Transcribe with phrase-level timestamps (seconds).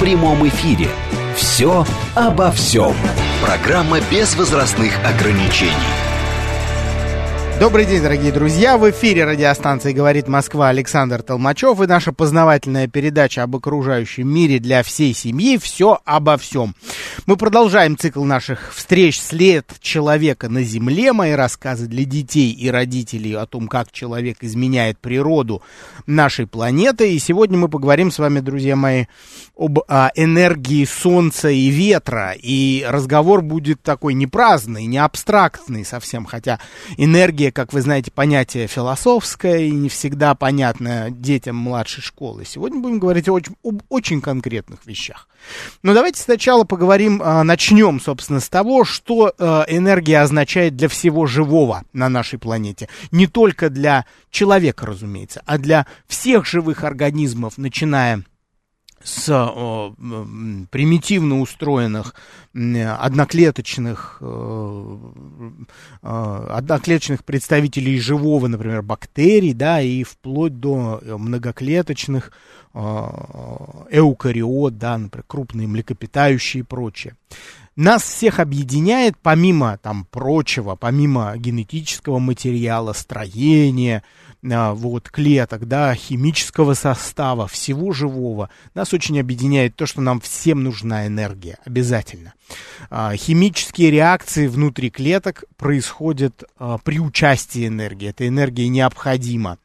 [0.00, 0.88] в прямом эфире.
[1.36, 2.94] «Все обо всем».
[3.44, 6.09] Программа без возрастных ограничений.
[7.60, 8.78] Добрый день, дорогие друзья!
[8.78, 14.82] В эфире радиостанции «Говорит Москва» Александр Толмачев и наша познавательная передача об окружающем мире для
[14.82, 16.74] всей семьи «Все обо всем».
[17.26, 21.12] Мы продолжаем цикл наших встреч «След человека на Земле».
[21.12, 25.60] Мои рассказы для детей и родителей о том, как человек изменяет природу
[26.06, 27.14] нашей планеты.
[27.14, 29.04] И сегодня мы поговорим с вами, друзья мои,
[29.54, 32.34] об а, энергии Солнца и ветра.
[32.40, 36.58] И разговор будет такой не праздный, не абстрактный совсем, хотя
[36.96, 42.44] энергия как вы знаете, понятие философское и не всегда понятное детям младшей школы.
[42.44, 45.28] Сегодня будем говорить о об очень конкретных вещах.
[45.82, 51.26] Но давайте сначала поговорим, а, начнем, собственно, с того, что а, энергия означает для всего
[51.26, 52.88] живого на нашей планете.
[53.10, 58.24] Не только для человека, разумеется, а для всех живых организмов, начиная
[59.02, 59.26] с
[60.70, 62.14] примитивно устроенных
[62.52, 64.98] одноклеточных, э,
[66.02, 72.32] э, одноклеточных представителей живого, например, бактерий, да, и вплоть до многоклеточных
[72.74, 77.14] э, эукариот, да, например, крупные млекопитающие и прочее.
[77.76, 84.02] Нас всех объединяет, помимо там прочего, помимо генетического материала, строения,
[84.42, 88.48] вот, клеток, да, химического состава, всего живого.
[88.74, 92.32] Нас очень объединяет то, что нам всем нужна энергия, обязательно.
[92.88, 98.08] А, химические реакции внутри клеток происходят а, при участии энергии.
[98.08, 99.58] Эта энергия необходима.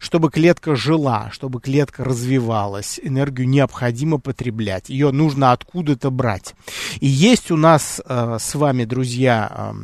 [0.00, 4.88] Чтобы клетка жила, чтобы клетка развивалась, энергию необходимо потреблять.
[4.88, 6.54] Ее нужно откуда-то брать.
[7.00, 9.74] И есть у нас с вами, друзья, а,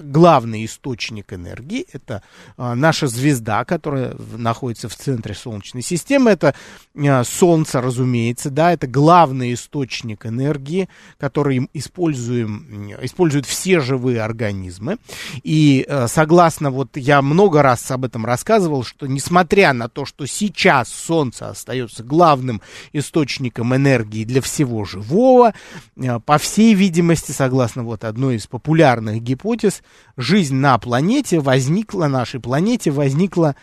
[0.00, 2.22] главный источник энергии, это
[2.56, 6.54] а, наша звезда, которая находится в центре Солнечной системы, это
[6.96, 10.88] а, Солнце, разумеется, да, это главный источник энергии,
[11.18, 14.98] который используем, используют все живые организмы.
[15.42, 20.88] И согласно, вот я много раз об этом рассказывал, что несмотря на то, что сейчас
[20.88, 25.54] Солнце остается главным источником энергии для всего живого,
[26.24, 29.81] по всей видимости, согласно вот одной из популярных гипотез,
[30.16, 33.56] жизнь на планете возникла, нашей планете возникла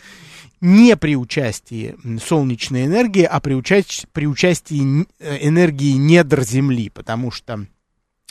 [0.61, 7.31] не при участии солнечной энергии, а при, уча- при участии э, энергии недр Земли, потому
[7.31, 7.65] что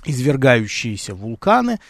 [0.05, 1.81] извергающиеся вулканы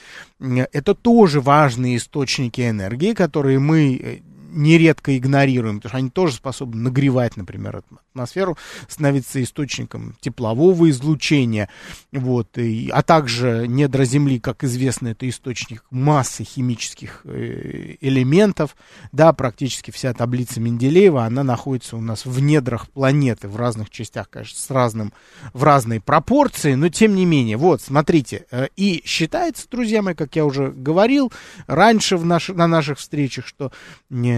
[0.40, 4.18] это тоже важные источники энергии, которые мы э,
[4.50, 7.82] нередко игнорируем, потому что они тоже способны нагревать, например,
[8.12, 8.56] атмосферу,
[8.88, 11.68] становиться источником теплового излучения,
[12.12, 18.76] вот, и, а также недра Земли, как известно, это источник массы химических э, элементов,
[19.12, 24.30] да, практически вся таблица Менделеева, она находится у нас в недрах планеты, в разных частях,
[24.30, 25.12] конечно, с разным,
[25.52, 30.36] в разной пропорции, но тем не менее, вот, смотрите, э, и считается, друзья мои, как
[30.36, 31.32] я уже говорил
[31.66, 33.72] раньше в наш, на наших встречах, что
[34.08, 34.37] не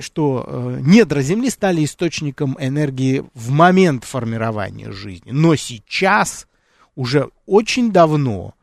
[0.00, 5.30] что э, недра Земли стали источником энергии в момент формирования жизни.
[5.30, 6.46] Но сейчас,
[6.94, 8.54] уже очень давно,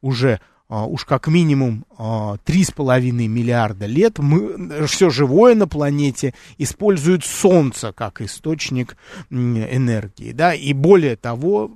[0.00, 1.86] уже Uh, уж как минимум
[2.42, 8.96] три с половиной миллиарда лет мы, все живое на планете использует Солнце как источник
[9.30, 11.70] энергии, да, и более того,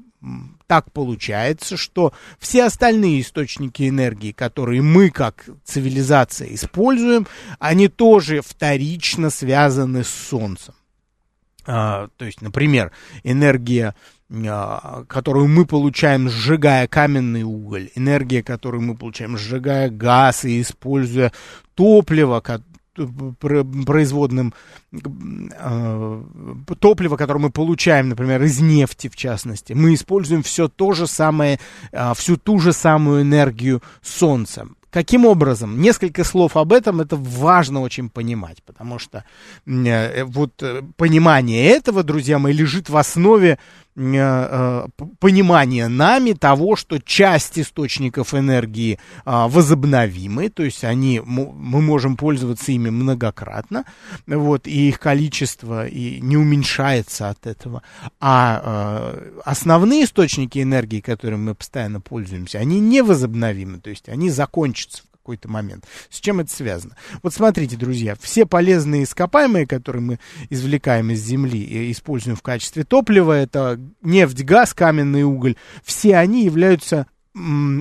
[0.70, 7.26] так получается, что все остальные источники энергии, которые мы как цивилизация используем,
[7.58, 10.74] они тоже вторично связаны с Солнцем.
[11.66, 12.92] А, то есть, например,
[13.24, 13.96] энергия
[14.32, 21.32] а, которую мы получаем, сжигая каменный уголь, энергия, которую мы получаем, сжигая газ и используя
[21.74, 22.38] топливо,
[23.06, 24.54] производным
[24.92, 26.22] э,
[26.78, 31.58] топлива, которое мы получаем, например, из нефти, в частности, мы используем все то же самое,
[31.92, 34.66] э, всю ту же самую энергию Солнца.
[34.90, 35.80] Каким образом?
[35.80, 39.24] Несколько слов об этом, это важно очень понимать, потому что
[39.64, 43.58] э, вот э, понимание этого, друзья мои, лежит в основе
[43.94, 52.72] понимание нами того, что часть источников энергии э, возобновимы, то есть они, мы можем пользоваться
[52.72, 53.84] ими многократно,
[54.26, 57.82] вот, и их количество и не уменьшается от этого.
[58.20, 65.02] А э, основные источники энергии, которыми мы постоянно пользуемся, они невозобновимы, то есть они закончатся
[65.30, 65.86] какой-то момент.
[66.08, 66.96] С чем это связано?
[67.22, 70.18] Вот смотрите, друзья, все полезные ископаемые, которые мы
[70.48, 75.54] извлекаем из земли и используем в качестве топлива, это нефть, газ, каменный уголь,
[75.84, 77.06] все они являются,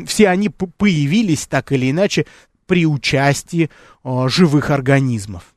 [0.05, 2.27] все они появились так или иначе
[2.67, 3.71] при участии
[4.03, 5.55] живых организмов.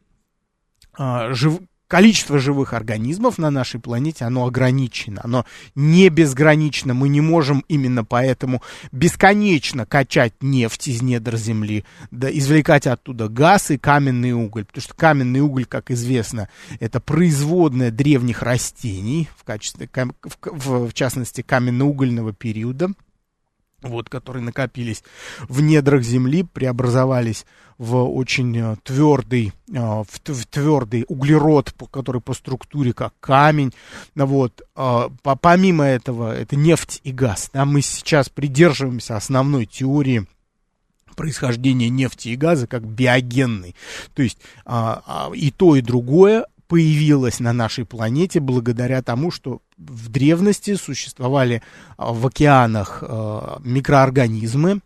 [0.94, 1.60] А, жив,
[1.92, 5.44] количество живых организмов на нашей планете, оно ограничено, оно
[5.74, 6.94] не безгранично.
[6.94, 8.62] Мы не можем именно поэтому
[8.92, 14.64] бесконечно качать нефть из недр Земли, да, извлекать оттуда газ и каменный уголь.
[14.64, 16.48] Потому что каменный уголь, как известно,
[16.80, 22.92] это производная древних растений, в, качестве, в, в частности, каменно-угольного периода
[23.82, 25.02] вот, которые накопились
[25.48, 27.44] в недрах земли, преобразовались
[27.78, 33.72] в очень э, твердый, э, в, твердый углерод, который по структуре как камень.
[34.14, 34.62] Вот.
[34.76, 35.08] Э,
[35.40, 37.50] помимо этого, это нефть и газ.
[37.52, 40.26] Да, мы сейчас придерживаемся основной теории
[41.14, 43.74] происхождения нефти и газа как биогенной.
[44.14, 49.60] То есть а, а, и то, и другое появилась на нашей планете благодаря тому, что
[49.88, 51.62] в древности существовали
[51.96, 54.80] а, в океанах а, микроорганизмы,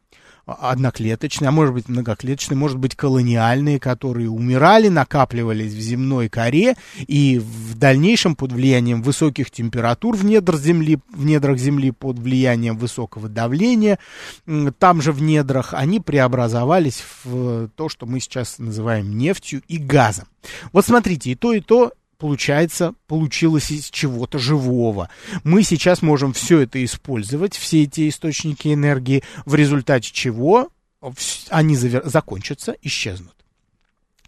[0.46, 7.40] одноклеточные, а может быть многоклеточные, может быть колониальные, которые умирали, накапливались в земной коре и
[7.40, 13.28] в дальнейшем под влиянием высоких температур в, недр земли, в недрах Земли, под влиянием высокого
[13.28, 13.98] давления,
[14.78, 20.28] там же в недрах они преобразовались в то, что мы сейчас называем нефтью и газом.
[20.72, 25.08] Вот смотрите, и то, и то получается, получилось из чего-то живого.
[25.44, 30.70] Мы сейчас можем все это использовать, все эти источники энергии, в результате чего
[31.50, 33.34] они закончатся, исчезнут.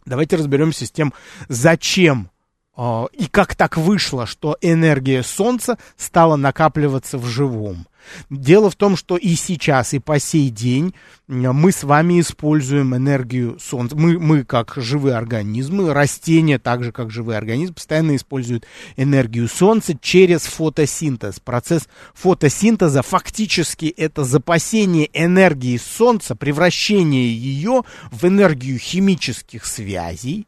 [0.04, 1.12] Давайте разберемся с тем,
[1.48, 2.30] зачем
[2.76, 7.86] э, и как так вышло, что энергия Солнца стала накапливаться в живом.
[8.30, 10.94] Дело в том, что и сейчас, и по сей день
[11.26, 13.96] мы с вами используем энергию Солнца.
[13.96, 18.66] Мы, мы как живые организмы, растения, так же как живые организмы, постоянно используют
[18.96, 21.40] энергию Солнца через фотосинтез.
[21.40, 30.46] Процесс фотосинтеза фактически это запасение энергии Солнца, превращение ее в энергию химических связей,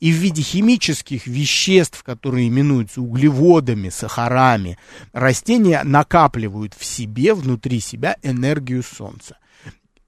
[0.00, 4.78] и в виде химических веществ, которые именуются углеводами, сахарами,
[5.12, 9.36] растения накапливают в себе, внутри себя энергию Солнца.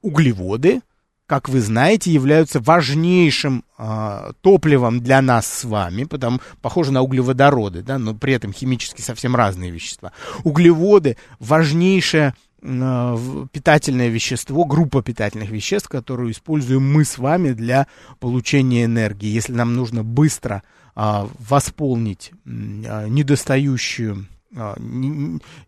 [0.01, 0.81] Углеводы,
[1.27, 7.83] как вы знаете, являются важнейшим э, топливом для нас с вами, потому похоже на углеводороды,
[7.83, 10.13] да, но при этом химически совсем разные вещества.
[10.43, 17.89] Углеводы важнейшая Э, питательное вещество, группа питательных веществ, которую используем мы с вами для
[18.21, 19.29] получения энергии.
[19.29, 20.63] Если нам нужно быстро
[20.95, 24.77] а, восполнить а, недостающую а,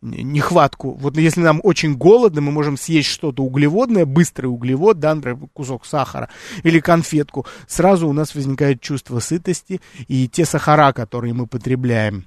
[0.03, 0.93] нехватку.
[0.93, 5.87] Вот если нам очень голодно, мы можем съесть что-то углеводное, быстрый углевод, да, например, кусок
[5.87, 6.29] сахара
[6.63, 12.27] или конфетку, сразу у нас возникает чувство сытости, и те сахара, которые мы потребляем,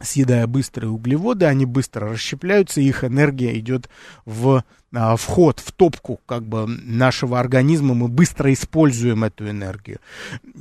[0.00, 3.88] съедая быстрые углеводы, они быстро расщепляются, их энергия идет
[4.24, 4.64] в
[4.94, 9.98] а, вход, в топку как бы нашего организма, мы быстро используем эту энергию.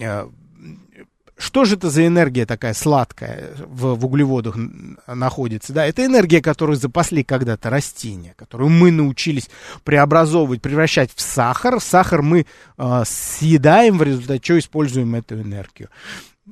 [0.01, 0.29] А,
[1.37, 4.57] что же это за энергия такая сладкая в, в углеводах
[5.05, 5.73] находится?
[5.73, 9.49] Да, это энергия, которую запасли когда-то растения, которую мы научились
[9.83, 11.81] преобразовывать, превращать в сахар.
[11.81, 12.45] Сахар мы
[12.77, 15.89] э, съедаем, в результате чего используем эту энергию.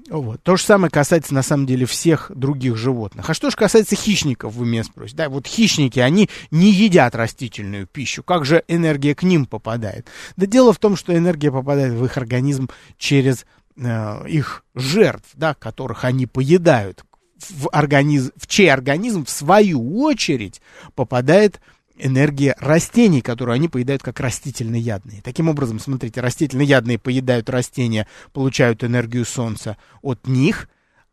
[0.09, 0.41] Вот.
[0.41, 3.29] То же самое касается, на самом деле, всех других животных.
[3.29, 5.17] А что же касается хищников, вы меня спросите.
[5.17, 8.23] Да, вот хищники, они не едят растительную пищу.
[8.23, 10.07] Как же энергия к ним попадает?
[10.35, 13.45] Да дело в том, что энергия попадает в их организм через
[13.77, 17.05] э, их жертв, да, которых они поедают.
[17.50, 20.62] В, организм, в чей организм, в свою очередь,
[20.95, 21.62] попадает
[22.03, 25.22] энергия растений, которую они поедают как растительноядные.
[25.22, 30.69] Таким образом, смотрите, растительноядные поедают растения, получают энергию солнца от них,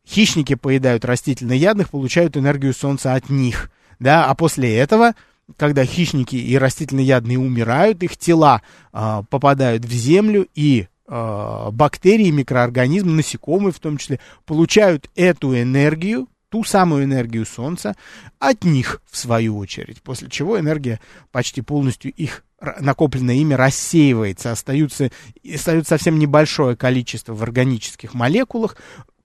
[0.07, 5.15] хищники поедают растительноядных, получают энергию солнца от них, да, а после этого
[5.57, 13.13] когда хищники и растительноядные умирают, их тела э, попадают в землю, и э, бактерии, микроорганизмы,
[13.13, 17.97] насекомые в том числе, получают эту энергию, ту самую энергию Солнца
[18.39, 22.45] от них, в свою очередь, после чего энергия почти полностью их
[22.81, 25.11] накопленное ими рассеивается, остаются,
[25.43, 28.77] остается совсем небольшое количество в органических молекулах,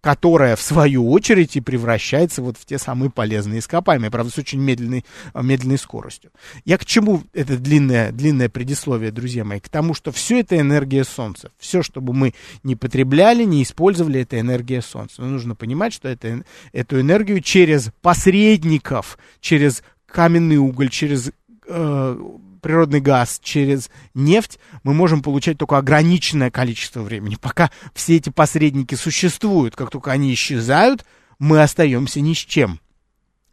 [0.05, 4.59] которая в свою очередь и превращается вот в те самые полезные ископаемые, правда, с очень
[4.59, 6.29] медленной, медленной скоростью.
[6.63, 9.59] Я к чему это длинное, длинное предисловие, друзья мои?
[9.59, 11.49] К тому, что все это энергия Солнца.
[11.57, 15.23] Все, чтобы мы не потребляли, не использовали, это энергия Солнца.
[15.23, 21.31] Но нужно понимать, что это, эту энергию через посредников, через каменный уголь, через
[21.67, 22.17] э,
[22.65, 27.37] природный газ, через нефть мы можем получать только ограниченное количество времени.
[27.39, 31.05] Пока все эти посредники существуют, как только они исчезают,
[31.37, 32.79] мы остаемся ни с чем.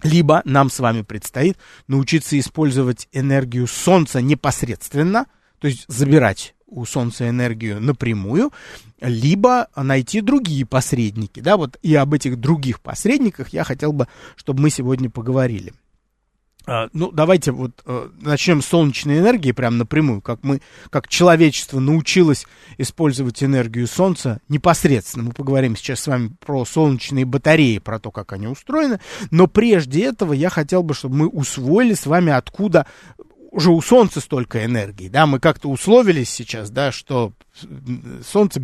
[0.02, 5.26] Либо нам с вами предстоит научиться использовать энергию Солнца непосредственно,
[5.58, 8.50] то есть забирать у Солнца энергию напрямую,
[9.02, 11.40] либо найти другие посредники.
[11.40, 15.74] Да, вот и об этих других посредниках я хотел бы, чтобы мы сегодня поговорили.
[16.66, 21.80] А, ну, давайте вот э, начнем с солнечной энергии прям напрямую, как мы, как человечество
[21.80, 22.46] научилось
[22.78, 25.24] использовать энергию Солнца непосредственно.
[25.24, 29.00] Мы поговорим сейчас с вами про солнечные батареи, про то, как они устроены.
[29.30, 32.86] Но прежде этого я хотел бы, чтобы мы усвоили с вами, откуда
[33.52, 37.32] уже у Солнца столько энергии, да, мы как-то условились сейчас, да, что
[38.24, 38.62] Солнце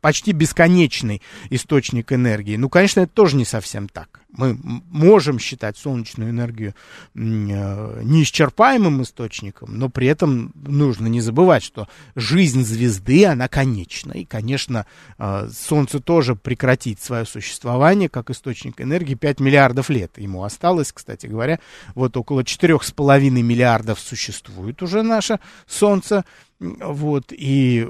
[0.00, 2.56] почти бесконечный источник энергии.
[2.56, 4.20] Ну, конечно, это тоже не совсем так.
[4.30, 4.58] Мы
[4.90, 6.74] можем считать солнечную энергию
[7.14, 14.12] э, неисчерпаемым источником, но при этом нужно не забывать, что жизнь звезды, она конечна.
[14.12, 14.86] И, конечно,
[15.18, 20.18] э, Солнце тоже прекратит свое существование как источник энергии 5 миллиардов лет.
[20.18, 21.58] Ему осталось, кстати говоря,
[21.94, 26.24] вот около 4,5 миллиардов существует уже наше Солнце.
[26.60, 27.86] Вот, и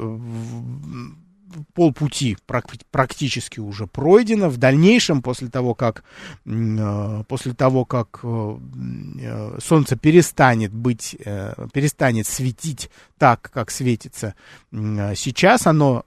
[1.75, 2.37] полпути
[2.91, 4.49] практически уже пройдено.
[4.49, 6.05] В дальнейшем, после того, как,
[6.45, 8.59] э, после того, как э,
[9.21, 11.17] э, Солнце перестанет быть,
[11.73, 14.35] перестанет светить так, как светится
[14.71, 16.05] сейчас, оно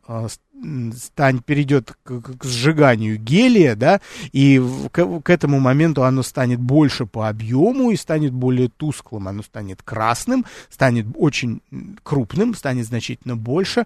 [0.96, 4.02] стань, перейдет к, к сжиганию гелия, да,
[4.32, 9.44] и к, к этому моменту оно станет больше по объему и станет более тусклым, оно
[9.44, 11.62] станет красным, станет очень
[12.04, 13.86] крупным, станет значительно больше.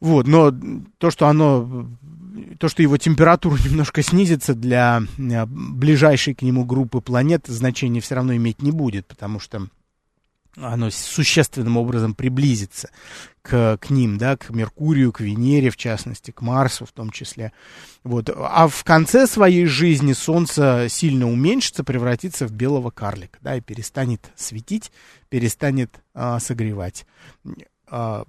[0.00, 0.54] Вот, но
[0.98, 1.88] то, что оно,
[2.58, 8.36] то, что его температура немножко снизится для ближайшей к нему группы планет, значения все равно
[8.36, 9.68] иметь не будет, потому что
[10.56, 12.90] оно существенным образом приблизится
[13.42, 17.52] к, к ним, да, к Меркурию, к Венере, в частности, к Марсу в том числе.
[18.04, 18.30] Вот.
[18.34, 24.32] А в конце своей жизни Солнце сильно уменьшится, превратится в белого карлика, да, и перестанет
[24.36, 24.90] светить,
[25.28, 27.06] перестанет а, согревать.
[27.88, 28.24] А,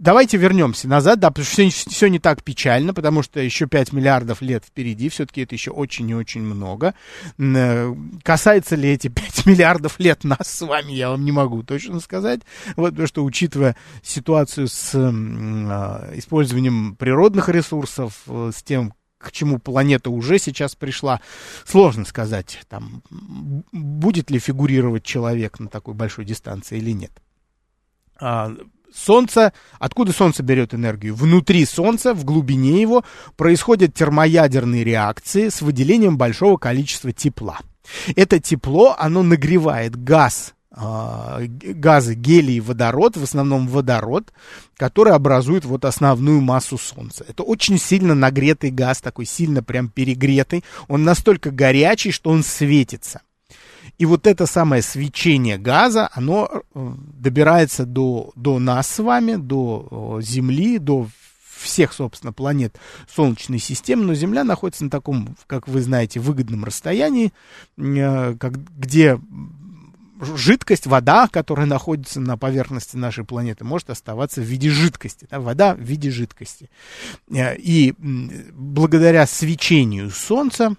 [0.00, 3.92] давайте вернемся назад, да, потому что все, все не так печально, потому что еще 5
[3.92, 6.94] миллиардов лет впереди, все-таки это еще очень и очень много.
[7.38, 12.00] Э, касается ли эти 5 миллиардов лет нас с вами, я вам не могу точно
[12.00, 12.40] сказать,
[12.76, 19.58] вот, потому что, учитывая ситуацию с э, использованием природных ресурсов, э, с тем, к чему
[19.58, 21.20] планета уже сейчас пришла,
[21.66, 23.02] сложно сказать, там,
[23.70, 27.12] будет ли фигурировать человек на такой большой дистанции или нет.
[28.90, 31.14] А, Солнце, откуда Солнце берет энергию?
[31.14, 33.04] Внутри Солнца, в глубине его,
[33.36, 37.58] происходят термоядерные реакции с выделением большого количества тепла.
[38.14, 44.32] Это тепло, оно нагревает газ, э, газы гелий и водород, в основном водород,
[44.76, 47.24] который образует вот основную массу Солнца.
[47.26, 50.64] Это очень сильно нагретый газ, такой сильно прям перегретый.
[50.88, 53.22] Он настолько горячий, что он светится.
[54.00, 60.20] И вот это самое свечение газа, оно э, добирается до, до нас с вами, до
[60.22, 61.06] Земли, до
[61.58, 62.80] всех, собственно, планет
[63.14, 67.34] Солнечной системы, но Земля находится на таком, как вы знаете, выгодном расстоянии,
[67.76, 69.20] э, как, где
[70.34, 75.28] жидкость, вода, которая находится на поверхности нашей планеты, может оставаться в виде жидкости.
[75.30, 76.70] Да, вода в виде жидкости.
[77.30, 80.74] Э, и благодаря свечению Солнца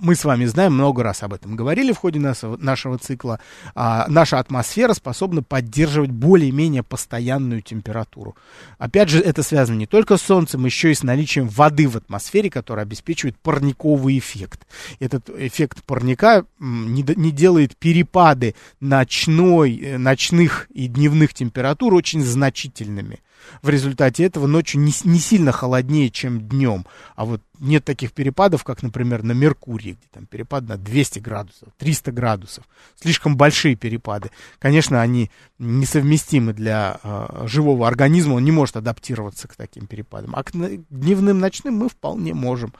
[0.00, 3.40] мы с вами знаем, много раз об этом говорили в ходе нашего, нашего цикла,
[3.74, 8.36] а, наша атмосфера способна поддерживать более-менее постоянную температуру.
[8.78, 12.50] Опять же, это связано не только с Солнцем, еще и с наличием воды в атмосфере,
[12.50, 14.66] которая обеспечивает парниковый эффект.
[15.00, 23.20] Этот эффект парника не, не делает перепады ночной, э, ночных и дневных температур очень значительными.
[23.62, 26.86] В результате этого ночью не, не сильно холоднее, чем днем.
[27.16, 31.68] А вот нет таких перепадов, как, например, на Меркурии, где там перепад на 200 градусов,
[31.78, 32.64] 300 градусов.
[33.00, 34.30] Слишком большие перепады.
[34.58, 40.34] Конечно, они несовместимы для э, живого организма, он не может адаптироваться к таким перепадам.
[40.36, 42.72] А к дневным, ночным мы вполне можем.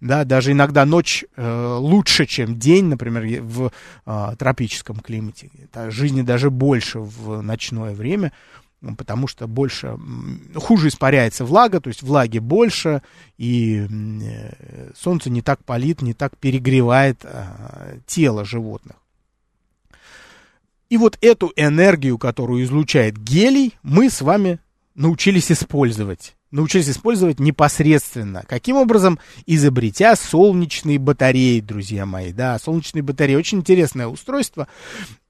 [0.00, 3.72] Да, даже иногда ночь э, лучше, чем день, например, в
[4.04, 5.50] э, тропическом климате.
[5.88, 8.32] жизни даже больше в ночное время
[8.96, 9.98] потому что больше,
[10.54, 13.02] хуже испаряется влага, то есть влаги больше,
[13.38, 18.96] и э, солнце не так палит, не так перегревает а, тело животных.
[20.88, 24.60] И вот эту энергию, которую излучает гелий, мы с вами
[24.94, 26.36] научились использовать.
[26.52, 28.44] Научились использовать непосредственно.
[28.46, 29.18] Каким образом?
[29.46, 32.32] Изобретя солнечные батареи, друзья мои.
[32.32, 33.34] Да, солнечные батареи.
[33.34, 34.68] Очень интересное устройство.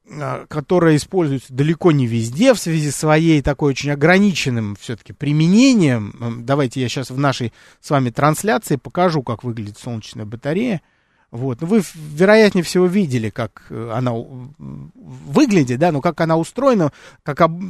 [0.09, 6.45] А, которая используется далеко не везде в связи с своей такой очень ограниченным все-таки применением.
[6.45, 10.81] Давайте я сейчас в нашей с вами трансляции покажу, как выглядит солнечная батарея.
[11.33, 11.61] Вот.
[11.61, 16.93] Ну, вы, вероятнее всего, видели, как э, она выглядит, да, но как она устроена,
[17.25, 17.61] как об,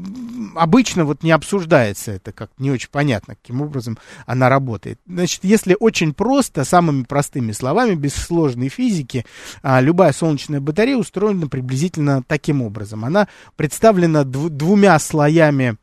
[0.54, 5.00] обычно вот не обсуждается это, как не очень понятно, каким образом она работает.
[5.06, 9.25] Значит, если очень просто, самыми простыми словами, без сложной физики,
[9.62, 13.06] а, любая солнечная батарея устроена приблизительно таким образом.
[13.06, 15.76] Она представлена дв- двумя слоями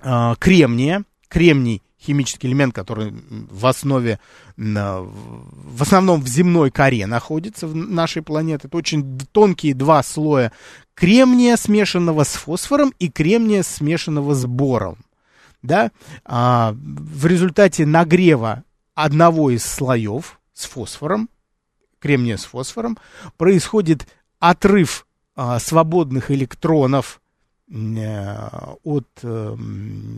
[0.00, 1.04] а, кремния.
[1.28, 4.20] Кремний химический элемент, который в основе,
[4.56, 8.68] в основном в земной коре находится в нашей планете.
[8.68, 10.52] Это очень тонкие два слоя
[10.94, 14.98] кремния, смешанного с фосфором, и кремния, смешанного с бором.
[15.62, 15.90] Да?
[16.24, 18.64] А, в результате нагрева
[18.94, 21.28] одного из слоев с фосфором,
[21.98, 22.98] кремния с фосфором,
[23.36, 24.06] происходит
[24.38, 27.20] отрыв а, свободных электронов
[27.70, 29.56] от э,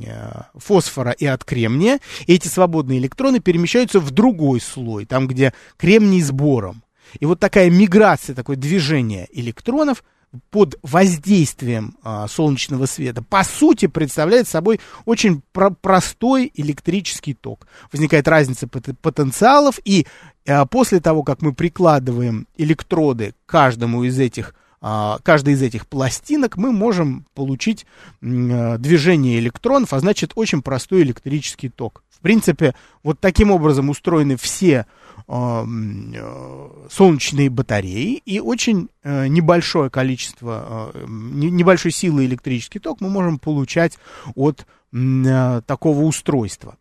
[0.06, 6.22] э, фосфора и от кремния, эти свободные электроны перемещаются в другой слой, там, где кремний
[6.22, 6.82] с бором.
[7.18, 10.04] И вот такая миграция, такое движение электронов
[10.50, 17.66] под воздействием а, солнечного света, по сути, представляет собой очень про простой электрический ток.
[17.92, 20.06] Возникает разница потенциалов, и
[20.46, 26.56] а, после того, как мы прикладываем электроды к каждому из этих каждой из этих пластинок
[26.56, 27.84] мы можем получить
[28.22, 32.02] э, движение электронов, а значит очень простой электрический ток.
[32.08, 34.86] В принципе, вот таким образом устроены все
[35.28, 43.38] а, э, солнечные батареи и очень э, небольшое количество, небольшой силы электрический ток мы можем
[43.38, 43.98] получать
[44.34, 46.76] от такого устройства.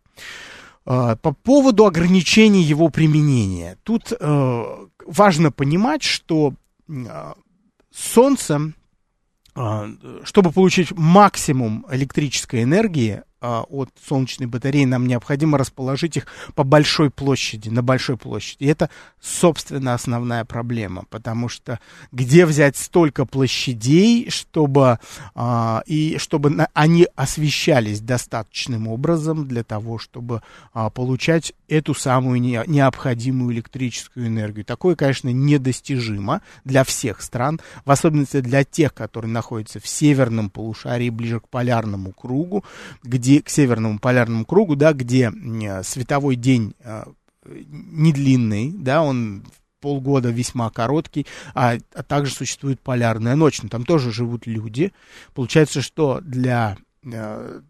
[0.86, 3.77] А, по поводу ограничений его применения.
[3.84, 6.53] Тут важно понимать, что
[7.93, 8.74] Солнце,
[9.55, 9.89] а,
[10.23, 17.69] чтобы получить максимум электрической энергии, от солнечной батареи, нам необходимо расположить их по большой площади,
[17.69, 18.63] на большой площади.
[18.63, 18.89] И это,
[19.21, 21.80] собственно, основная проблема, потому что
[22.12, 24.99] где взять столько площадей, чтобы,
[25.36, 30.41] а, и чтобы на, они освещались достаточным образом для того, чтобы
[30.73, 34.65] а, получать эту самую не, необходимую электрическую энергию.
[34.65, 41.10] Такое, конечно, недостижимо для всех стран, в особенности для тех, которые находятся в северном полушарии,
[41.10, 42.63] ближе к полярному кругу,
[43.04, 45.32] где где, к северному полярному кругу, да, где
[45.84, 47.08] световой день а,
[47.46, 49.44] не длинный, да, он
[49.80, 54.92] полгода весьма короткий, а, а также существует полярная ночь, но там тоже живут люди.
[55.36, 57.62] Получается, что для, а,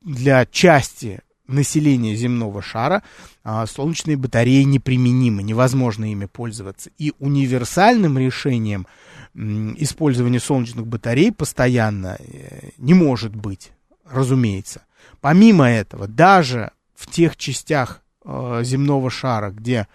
[0.00, 3.02] для части населения земного шара
[3.44, 6.90] а, солнечные батареи неприменимы, невозможно ими пользоваться.
[6.96, 8.86] И универсальным решением
[9.34, 13.70] использования солнечных батарей постоянно э, не может быть
[14.10, 14.82] разумеется.
[15.20, 19.86] Помимо этого, даже в тех частях э, земного шара, где,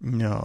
[0.00, 0.40] э,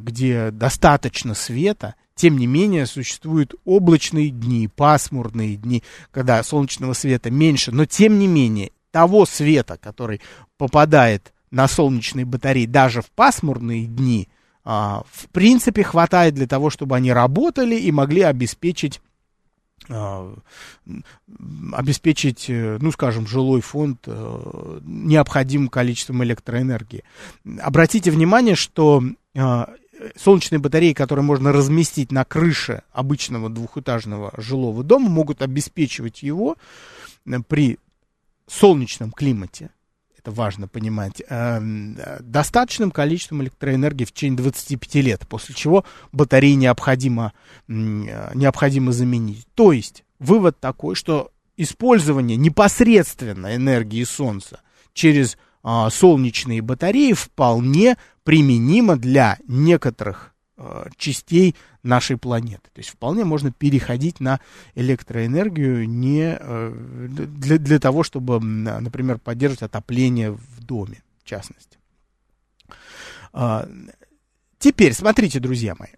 [0.00, 7.72] где достаточно света, тем не менее существуют облачные дни, пасмурные дни, когда солнечного света меньше,
[7.72, 10.20] но тем не менее того света, который
[10.56, 14.28] попадает на солнечные батареи даже в пасмурные дни,
[14.64, 19.00] э, в принципе хватает для того, чтобы они работали и могли обеспечить
[21.72, 27.04] обеспечить, э, ну, скажем, жилой фонд э, необходимым количеством электроэнергии.
[27.60, 29.02] Обратите внимание, что
[29.36, 29.70] а,
[30.16, 36.56] солнечные батареи, которые можно разместить на крыше обычного двухэтажного жилого дома, могут обеспечивать его
[37.26, 37.78] э, при
[38.46, 39.70] солнечном климате
[40.26, 47.32] это важно понимать, эм, достаточным количеством электроэнергии в течение 25 лет, после чего батареи необходимо,
[47.68, 49.46] необходимо заменить.
[49.54, 54.60] То есть вывод такой, что использование непосредственно энергии Солнца
[54.92, 61.54] через а, солнечные батареи вполне применимо для некоторых а, частей
[61.86, 62.68] нашей планеты.
[62.72, 64.40] То есть вполне можно переходить на
[64.74, 71.78] электроэнергию не э, для, для того, чтобы, например, поддерживать отопление в доме, в частности.
[73.32, 73.68] А,
[74.58, 75.90] теперь, смотрите, друзья мои,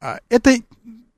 [0.00, 0.56] а, это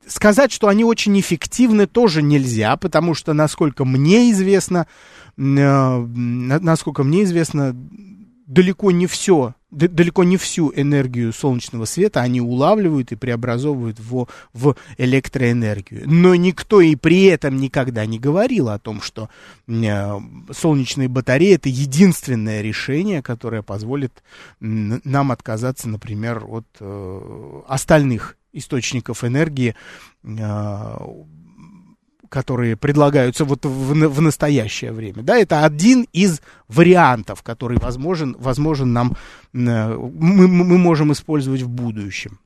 [0.06, 4.86] сказать, что они очень эффективны, тоже нельзя, потому что, насколько мне известно,
[5.36, 7.76] э, насколько мне известно,
[8.48, 14.76] далеко не все, далеко не всю энергию солнечного света они улавливают и преобразовывают в, в
[14.96, 16.04] электроэнергию.
[16.06, 19.28] Но никто и при этом никогда не говорил о том, что
[19.68, 24.22] э, солнечные батареи это единственное решение, которое позволит
[24.60, 29.74] нам отказаться, например, от э, остальных источников энергии,
[30.24, 30.96] э,
[32.28, 35.22] которые предлагаются вот в, в настоящее время.
[35.22, 39.16] Да, это один из вариантов, который возможен, возможен нам,
[39.54, 42.38] э, мы, мы можем использовать в будущем.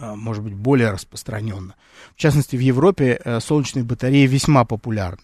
[0.00, 1.74] А, может быть, более распространенно.
[2.14, 5.22] В частности, в Европе э, солнечные батареи весьма популярны.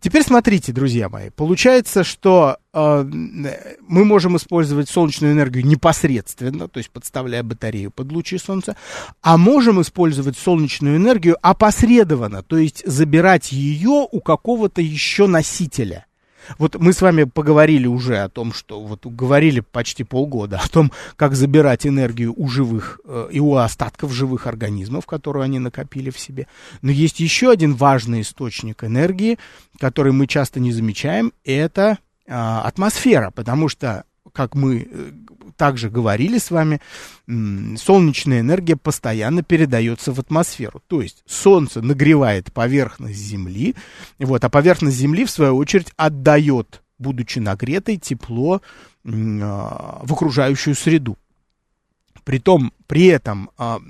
[0.00, 6.90] Теперь смотрите, друзья мои, получается, что э, мы можем использовать солнечную энергию непосредственно, то есть
[6.90, 8.76] подставляя батарею под лучи солнца,
[9.22, 16.06] а можем использовать солнечную энергию опосредованно, то есть забирать ее у какого-то еще носителя.
[16.58, 20.92] Вот мы с вами поговорили уже о том, что вот говорили почти полгода о том,
[21.16, 26.18] как забирать энергию у живых э, и у остатков живых организмов, которые они накопили в
[26.18, 26.46] себе.
[26.82, 29.38] Но есть еще один важный источник энергии,
[29.78, 34.04] который мы часто не замечаем, это э, атмосфера, потому что
[34.36, 35.12] как мы э,
[35.56, 36.80] также говорили с вами,
[37.26, 40.82] солнечная энергия постоянно передается в атмосферу.
[40.86, 43.74] То есть Солнце нагревает поверхность Земли,
[44.18, 48.60] вот, а поверхность Земли, в свою очередь, отдает, будучи нагретой, тепло
[49.04, 51.16] а, в окружающую среду.
[52.24, 53.80] Притом, при этом а,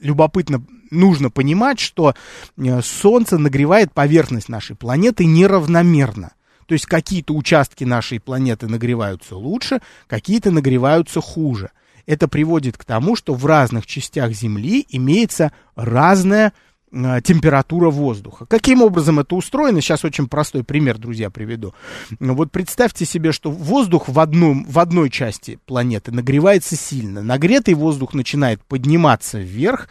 [0.00, 2.14] любопытно, нужно понимать, что
[2.56, 6.32] э, Солнце нагревает поверхность нашей планеты неравномерно.
[6.66, 11.70] То есть какие-то участки нашей планеты нагреваются лучше, какие-то нагреваются хуже.
[12.06, 16.52] Это приводит к тому, что в разных частях Земли имеется разная
[16.90, 18.44] э, температура воздуха.
[18.46, 19.80] Каким образом это устроено?
[19.80, 21.74] Сейчас очень простой пример, друзья, приведу.
[22.18, 27.22] Вот представьте себе, что воздух в, одном, в одной части планеты нагревается сильно.
[27.22, 29.88] Нагретый воздух начинает подниматься вверх,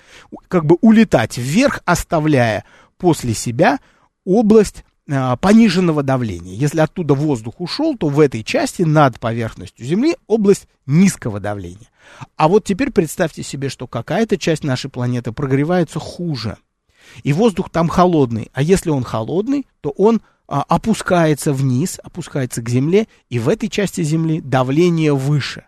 [0.50, 2.66] как бы улетать вверх, оставляя
[2.98, 3.80] после себя
[4.26, 4.84] область
[5.42, 6.54] пониженного давления.
[6.54, 11.90] Если оттуда воздух ушел, то в этой части над поверхностью Земли область низкого давления.
[12.38, 16.58] А вот теперь представьте себе, что какая-то часть нашей планеты прогревается хуже.
[17.24, 18.50] И воздух там холодный.
[18.54, 23.70] А если он холодный, то он а, опускается вниз, опускается к Земле, и в этой
[23.70, 25.66] части Земли давление выше.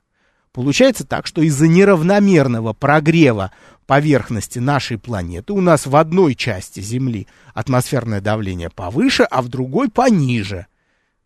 [0.51, 3.51] Получается так, что из-за неравномерного прогрева
[3.85, 9.89] поверхности нашей планеты у нас в одной части Земли атмосферное давление повыше, а в другой
[9.89, 10.67] пониже.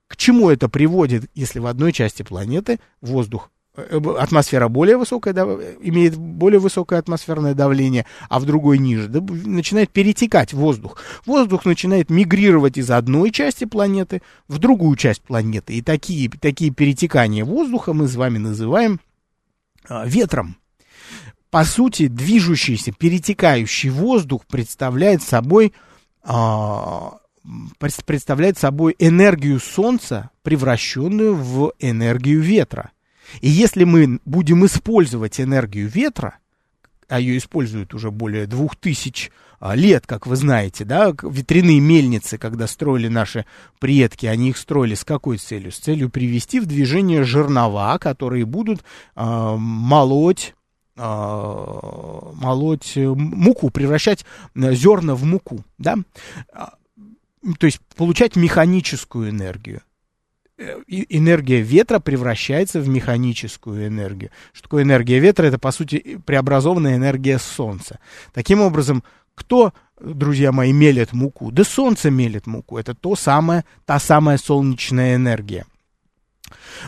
[0.08, 5.44] К чему это приводит, если в одной части планеты воздух э, атмосфера более высокая, да,
[5.82, 10.98] имеет более высокое атмосферное давление, а в другой ниже, да, начинает перетекать воздух.
[11.26, 15.74] Воздух начинает мигрировать из одной части планеты в другую часть планеты.
[15.74, 19.02] И такие, такие перетекания воздуха мы с вами называем
[19.90, 20.58] а, ветром
[21.50, 25.74] по сути, движущийся, перетекающий воздух представляет собой,
[26.24, 27.10] э,
[27.78, 32.92] представляет собой энергию Солнца, превращенную в энергию ветра.
[33.42, 36.38] И если мы будем использовать энергию ветра,
[37.08, 42.38] а ее используют уже более двух тысяч а, лет, как вы знаете, да, ветряные мельницы,
[42.38, 43.46] когда строили наши
[43.80, 45.72] предки, они их строили с какой целью?
[45.72, 48.82] С целью привести в движение жернова, которые будут
[49.16, 50.54] э, молоть
[50.98, 55.98] молоть муку, превращать э, зерна в муку, да,
[56.54, 56.74] а,
[57.60, 59.82] то есть получать механическую энергию.
[60.58, 64.32] Э, энергия ветра превращается в механическую энергию.
[64.54, 65.46] Что такое энергия ветра?
[65.46, 68.00] Это, по сути, преобразованная энергия Солнца.
[68.34, 69.04] Таким образом,
[69.36, 71.52] кто, друзья мои, мелет муку?
[71.52, 72.78] Да Солнце мелет муку.
[72.78, 75.66] Это то самое, та самая солнечная энергия.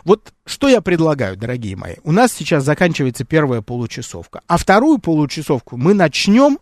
[0.03, 1.95] Вот что я предлагаю, дорогие мои.
[2.03, 6.59] У нас сейчас заканчивается первая получасовка, а вторую получасовку мы начнем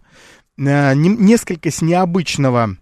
[0.58, 2.78] э, несколько с необычного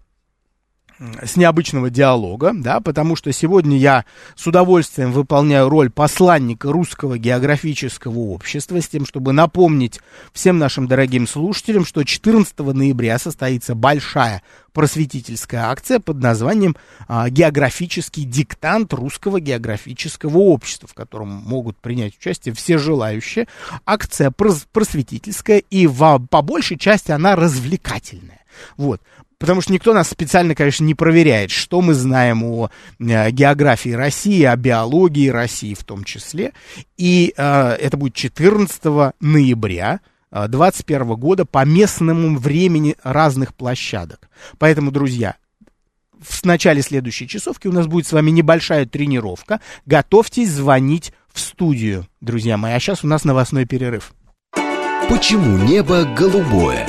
[1.22, 4.04] с необычного диалога, да, потому что сегодня я
[4.34, 10.00] с удовольствием выполняю роль посланника русского географического общества с тем, чтобы напомнить
[10.32, 16.76] всем нашим дорогим слушателям, что 14 ноября состоится большая просветительская акция под названием
[17.08, 23.48] а, «Географический диктант русского географического общества», в котором могут принять участие все желающие.
[23.84, 28.44] Акция прос просветительская и в, по большей части она развлекательная.
[28.76, 29.00] Вот.
[29.38, 34.42] Потому что никто нас специально, конечно, не проверяет, что мы знаем о э, географии России,
[34.44, 36.52] о биологии России в том числе.
[36.96, 44.28] И э, это будет 14 ноября 2021 года по местному времени разных площадок.
[44.58, 45.36] Поэтому, друзья,
[46.20, 49.60] в начале следующей часовки у нас будет с вами небольшая тренировка.
[49.84, 52.72] Готовьтесь звонить в студию, друзья мои.
[52.72, 54.14] А сейчас у нас новостной перерыв.
[55.08, 56.88] Почему небо голубое?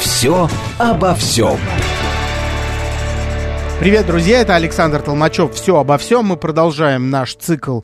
[0.00, 1.58] «Все обо всем».
[3.80, 5.54] Привет, друзья, это Александр Толмачев.
[5.54, 6.26] Все обо всем.
[6.26, 7.80] Мы продолжаем наш цикл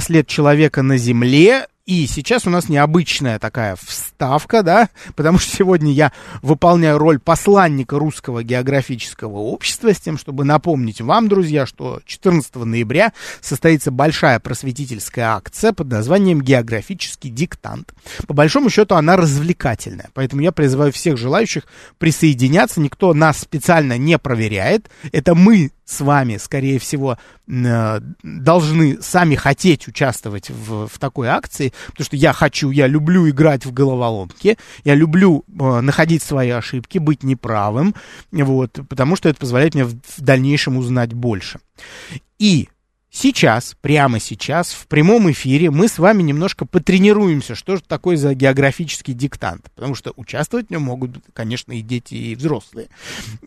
[0.00, 1.66] «След человека на Земле».
[1.86, 6.10] И сейчас у нас необычная такая вставка, да, потому что сегодня я
[6.42, 13.12] выполняю роль посланника русского географического общества с тем, чтобы напомнить вам, друзья, что 14 ноября
[13.40, 17.94] состоится большая просветительская акция под названием «Географический диктант».
[18.26, 21.68] По большому счету она развлекательная, поэтому я призываю всех желающих
[21.98, 29.36] присоединяться, никто нас специально не проверяет, это мы с вами, скорее всего, э, должны сами
[29.36, 34.58] хотеть участвовать в, в такой акции, потому что я хочу, я люблю играть в головоломки,
[34.84, 37.94] я люблю э, находить свои ошибки, быть неправым,
[38.32, 41.60] вот, потому что это позволяет мне в, в дальнейшем узнать больше.
[42.38, 42.68] И
[43.18, 48.34] Сейчас, прямо сейчас, в прямом эфире мы с вами немножко потренируемся, что же такое за
[48.34, 49.70] географический диктант.
[49.74, 52.88] Потому что участвовать в нем могут, конечно, и дети, и взрослые.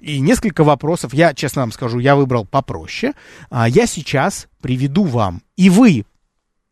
[0.01, 3.13] И несколько вопросов, я, честно вам скажу, я выбрал попроще.
[3.51, 6.03] А я сейчас приведу вам, и вы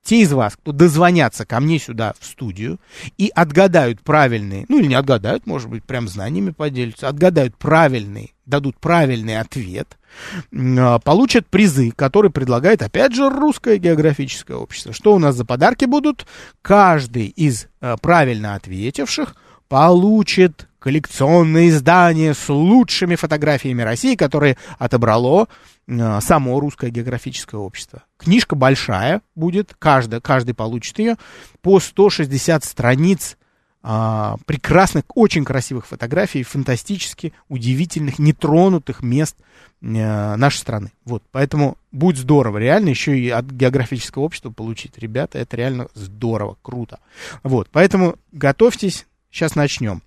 [0.02, 2.80] те из вас, кто дозвонятся ко мне сюда в студию
[3.20, 8.80] и отгадают правильные, ну или не отгадают, может быть, прям знаниями поделятся, отгадают правильный, дадут
[8.80, 9.98] правильный ответ,
[10.52, 14.94] а, получат призы, которые предлагает, опять же, Русское географическое общество.
[14.94, 16.26] Что у нас за подарки будут?
[16.62, 19.36] Каждый из а, правильно ответивших
[19.68, 25.50] получит коллекционное издание с лучшими фотографиями России, которые отобрало
[25.86, 28.04] э, само Русское географическое общество.
[28.18, 31.18] Книжка большая будет, каждый, каждый получит ее,
[31.62, 33.38] по 160 страниц
[33.84, 39.38] э, прекрасных, очень красивых фотографий, фантастически удивительных, нетронутых мест
[39.82, 40.92] э, нашей страны.
[41.06, 46.58] Вот, поэтому будет здорово, реально еще и от географического общества получить, ребята, это реально здорово,
[46.62, 47.00] круто.
[47.44, 50.02] Вот, поэтому готовьтесь, сейчас начнем.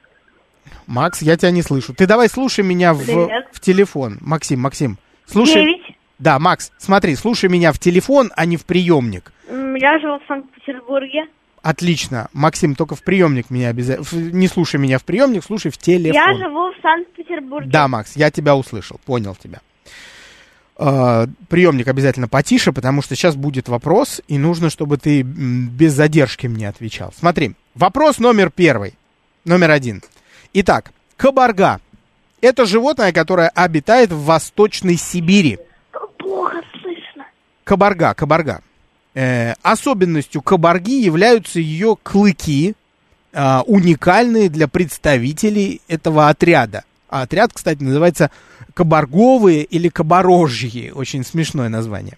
[0.85, 1.93] Макс, я тебя не слышу.
[1.93, 3.47] Ты давай слушай меня в, Привет.
[3.53, 4.17] в телефон.
[4.21, 5.61] Максим, Максим, слушай.
[5.61, 5.88] Девять.
[6.19, 9.31] Да, Макс, смотри, слушай меня в телефон, а не в приемник.
[9.49, 11.25] Я живу в Санкт-Петербурге.
[11.61, 12.29] Отлично.
[12.33, 14.31] Максим, только в приемник меня обязательно.
[14.31, 16.13] Не слушай меня в приемник, слушай в телефон.
[16.13, 17.69] Я живу в Санкт-Петербурге.
[17.69, 19.61] Да, Макс, я тебя услышал, понял тебя.
[20.77, 26.47] Э, приемник обязательно потише, потому что сейчас будет вопрос, и нужно, чтобы ты без задержки
[26.47, 27.13] мне отвечал.
[27.17, 28.93] Смотри, вопрос номер первый,
[29.43, 30.01] номер один.
[30.53, 31.81] Итак, кабарга.
[32.41, 35.59] Это животное, которое обитает в Восточной Сибири.
[37.69, 38.61] Кабарга, кабарга.
[39.13, 42.73] Э, особенностью кабарги являются ее клыки,
[43.31, 46.83] а, уникальные для представителей этого отряда.
[47.09, 48.31] А отряд, кстати, называется
[48.73, 50.89] кабарговые или кабарожьи.
[50.89, 52.17] Очень смешное название.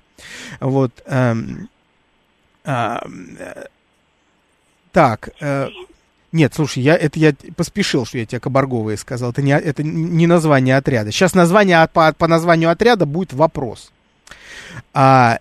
[0.61, 1.03] Вот.
[1.05, 1.35] а,
[2.63, 3.65] э,
[4.93, 5.29] так.
[5.41, 5.67] э,
[6.31, 9.31] нет, слушай, я, это я поспешил, что я тебе кабарговые сказал.
[9.31, 11.11] Это не, это не название отряда.
[11.11, 13.91] Сейчас название, от- по, по названию отряда будет вопрос.
[14.93, 15.39] А,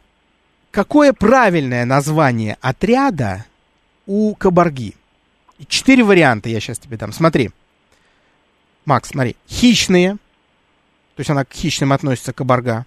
[0.71, 3.45] какое правильное название отряда
[4.07, 4.95] у кабарги?
[5.69, 7.13] Четыре варианта я сейчас тебе дам.
[7.13, 7.51] Смотри.
[8.85, 9.37] Макс, смотри.
[9.49, 10.15] Хищные.
[11.17, 12.87] То есть она к хищным относится кабарга.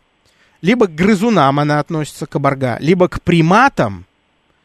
[0.62, 2.78] Либо к грызунам она относится кабарга.
[2.80, 4.06] Либо к приматам.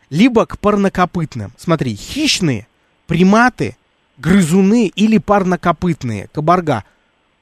[0.09, 1.53] Либо к парнокопытным.
[1.59, 1.97] Смотри.
[1.97, 2.67] Хищные,
[3.07, 3.77] приматы,
[4.17, 6.29] грызуны или парнокопытные.
[6.33, 6.85] Кабарга.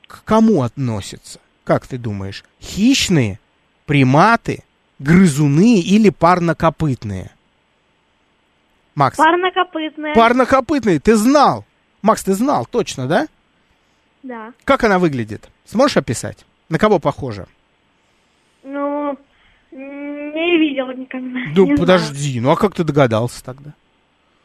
[0.09, 1.39] К кому относятся?
[1.65, 2.45] Как ты думаешь?
[2.61, 3.39] Хищные,
[3.87, 4.63] приматы,
[4.99, 7.31] грызуны или парнокопытные?
[8.95, 9.17] Макс.
[9.17, 10.15] Парнокопытная.
[10.15, 11.65] Парнокопытные, ты знал.
[12.03, 13.27] Макс, ты знал, точно, да?
[14.23, 14.53] Да.
[14.65, 15.49] Как она выглядит?
[15.65, 16.45] Сможешь описать?
[16.69, 17.47] На кого похожа?
[18.65, 19.17] Ну,
[19.71, 21.39] не видел никогда.
[21.55, 23.71] Ну, не подожди, ну а как ты догадался тогда?
[23.71, 23.75] знаю.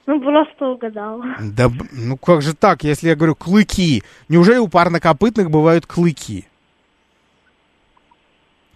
[0.06, 1.24] Ну, просто угадал.
[1.40, 4.04] Да, ну как же так, если я говорю клыки?
[4.30, 6.48] Неужели у парнокопытных бывают клыки?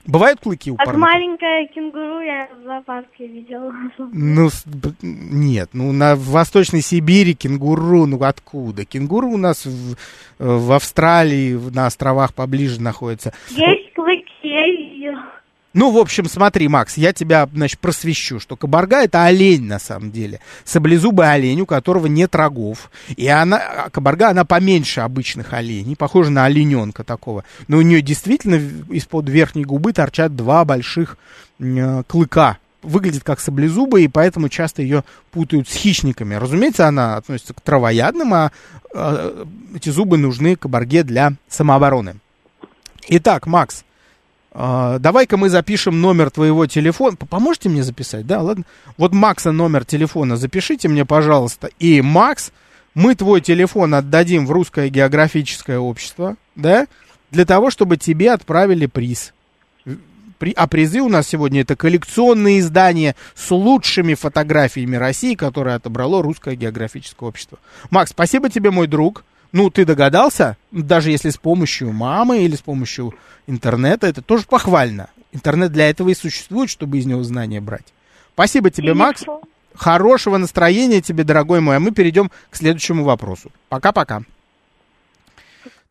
[0.07, 1.13] Бывают клыки у парнокопытных?
[1.13, 3.73] маленькая кенгуру я в зоопарке видела.
[3.97, 4.49] Ну,
[5.01, 8.85] нет, ну на в Восточной Сибири кенгуру, ну откуда?
[8.85, 9.95] Кенгуру у нас в, э,
[10.37, 13.33] в Австралии, на островах поближе находится.
[13.49, 14.84] Есть клыки.
[15.75, 20.09] Ну, в общем, смотри, Макс, я тебя, значит, просвещу, что кабарга это олень на самом
[20.09, 20.39] деле.
[20.63, 22.89] Саблезубый олень, у которого нет рогов.
[23.17, 27.43] И она, а кабарга, она поменьше обычных оленей, похожа на олененка такого.
[27.67, 28.55] Но у нее действительно
[28.89, 31.17] из-под верхней губы торчат два больших
[31.59, 32.57] э, клыка.
[32.81, 36.35] Выглядит как саблезубая, и поэтому часто ее путают с хищниками.
[36.35, 38.51] Разумеется, она относится к травоядным, а
[38.93, 42.15] э, эти зубы нужны кабарге для самообороны.
[43.09, 43.84] Итак, Макс,
[44.55, 47.17] давай-ка мы запишем номер твоего телефона.
[47.17, 48.41] Поможете мне записать, да?
[48.41, 48.63] Ладно.
[48.97, 51.69] Вот Макса номер телефона запишите мне, пожалуйста.
[51.79, 52.51] И Макс,
[52.93, 56.87] мы твой телефон отдадим в русское географическое общество, да?
[57.31, 59.33] Для того, чтобы тебе отправили приз.
[60.37, 66.21] При- а призы у нас сегодня это коллекционные издания с лучшими фотографиями России, которые отобрало
[66.21, 67.59] русское географическое общество.
[67.89, 69.25] Макс, спасибо тебе, мой друг.
[69.55, 70.57] Ну, ты догадался?
[70.73, 73.13] Даже если с помощью мамы или с помощью
[73.47, 75.09] интернета, это тоже похвально.
[75.31, 77.93] Интернет для этого и существует, чтобы из него знания брать.
[78.33, 79.21] Спасибо тебе, Макс.
[79.21, 79.43] Телефон.
[79.73, 81.77] Хорошего настроения тебе, дорогой мой.
[81.77, 83.49] А мы перейдем к следующему вопросу.
[83.69, 84.23] Пока-пока.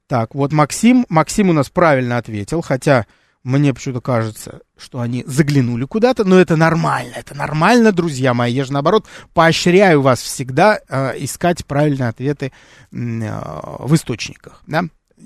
[0.09, 1.07] Так, вот Максим.
[1.09, 3.07] Максим у нас правильно ответил, хотя
[3.45, 8.53] мне почему-то кажется, что они заглянули куда-то, но это нормально, это нормально, друзья мои.
[8.53, 12.53] Я же, наоборот, поощряю вас всегда э, искать правильные ответы э,
[12.91, 14.63] в источниках.
[14.67, 14.85] Да?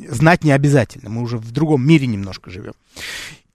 [0.08, 2.74] Знать не обязательно, мы уже в другом мире немножко живем.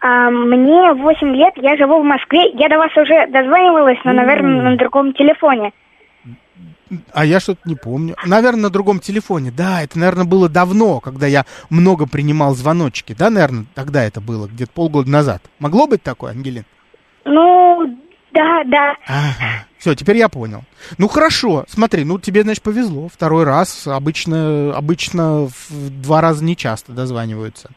[0.00, 2.50] А, мне 8 лет, я живу в Москве.
[2.54, 5.72] Я до вас уже дозванивалась, но, наверное, на другом телефоне.
[7.12, 8.14] А я что-то не помню.
[8.24, 9.50] Наверное, на другом телефоне.
[9.50, 13.14] Да, это, наверное, было давно, когда я много принимал звоночки.
[13.18, 15.42] Да, наверное, тогда это было, где-то полгода назад.
[15.58, 16.64] Могло быть такое, Ангелин?
[17.24, 17.98] Ну,
[18.32, 18.94] да, да.
[19.06, 19.66] Ага.
[19.86, 20.64] Все, теперь я понял.
[20.98, 23.08] Ну хорошо, смотри, ну тебе, значит, повезло.
[23.08, 27.70] Второй раз обычно, обычно в два раза не часто дозваниваются.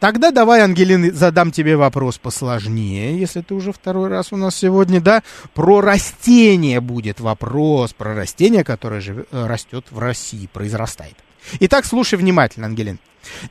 [0.00, 5.00] Тогда давай, Ангелина, задам тебе вопрос посложнее, если ты уже второй раз у нас сегодня,
[5.00, 5.22] да?
[5.54, 11.14] Про растение будет вопрос, про растение, которое живе- э, растет в России, произрастает.
[11.60, 12.98] Итак, слушай внимательно, Ангелин.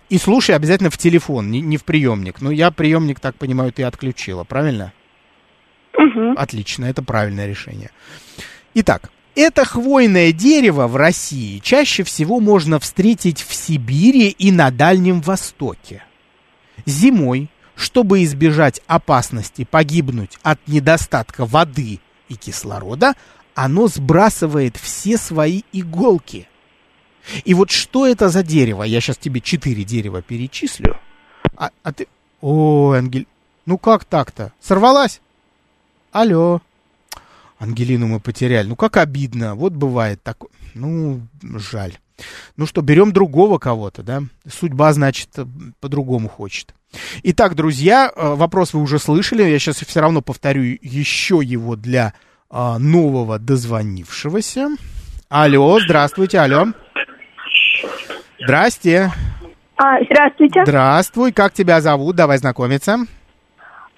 [0.10, 2.42] И слушай обязательно в телефон, не, не в приемник.
[2.42, 4.92] Ну, я приемник, так понимаю, ты отключила, правильно?
[5.98, 6.36] Мгм.
[6.38, 7.92] Отлично, это правильное решение.
[8.74, 15.22] Итак, это хвойное дерево в России чаще всего можно встретить в Сибири и на Дальнем
[15.22, 16.04] Востоке.
[16.86, 23.14] Зимой, чтобы избежать опасности погибнуть от недостатка воды и кислорода,
[23.56, 26.48] оно сбрасывает все свои иголки.
[27.46, 28.84] И вот что это за дерево?
[28.84, 31.00] Я сейчас тебе четыре дерева перечислю.
[31.56, 32.08] А, а ты...
[32.42, 33.28] О, Ангель...
[33.66, 34.52] Ну как так-то?
[34.60, 35.22] Сорвалась?
[36.14, 36.62] Алло.
[37.58, 38.68] Ангелину мы потеряли.
[38.68, 39.56] Ну, как обидно.
[39.56, 40.38] Вот бывает так.
[40.76, 41.94] Ну, жаль.
[42.56, 44.22] Ну что, берем другого кого-то, да?
[44.48, 45.30] Судьба, значит,
[45.80, 46.76] по-другому хочет.
[47.24, 49.42] Итак, друзья, э, вопрос вы уже слышали.
[49.42, 52.14] Я сейчас все равно повторю еще его для
[52.52, 54.70] а, нового дозвонившегося.
[55.30, 56.68] Алло, здравствуйте, алло.
[58.40, 59.12] Здрасте.
[59.78, 60.62] А, здравствуйте.
[60.64, 62.16] Здравствуй, как тебя зовут?
[62.16, 63.00] Давай знакомиться.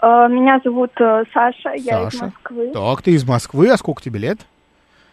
[0.08, 2.26] А, меня зовут э, Саша, я из Саша.
[2.26, 2.70] Москвы.
[2.72, 4.38] Так, ты из Москвы, а сколько тебе лет?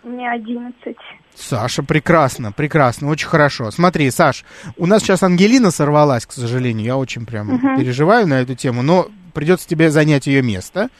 [0.05, 0.74] Мне 11.
[1.34, 3.70] Саша, прекрасно, прекрасно, очень хорошо.
[3.70, 4.45] Смотри, Саш,
[4.76, 6.84] у нас сейчас Ангелина сорвалась, к сожалению.
[6.84, 8.82] Я очень прям переживаю на эту тему.
[8.82, 10.90] Но придется тебе занять ее место.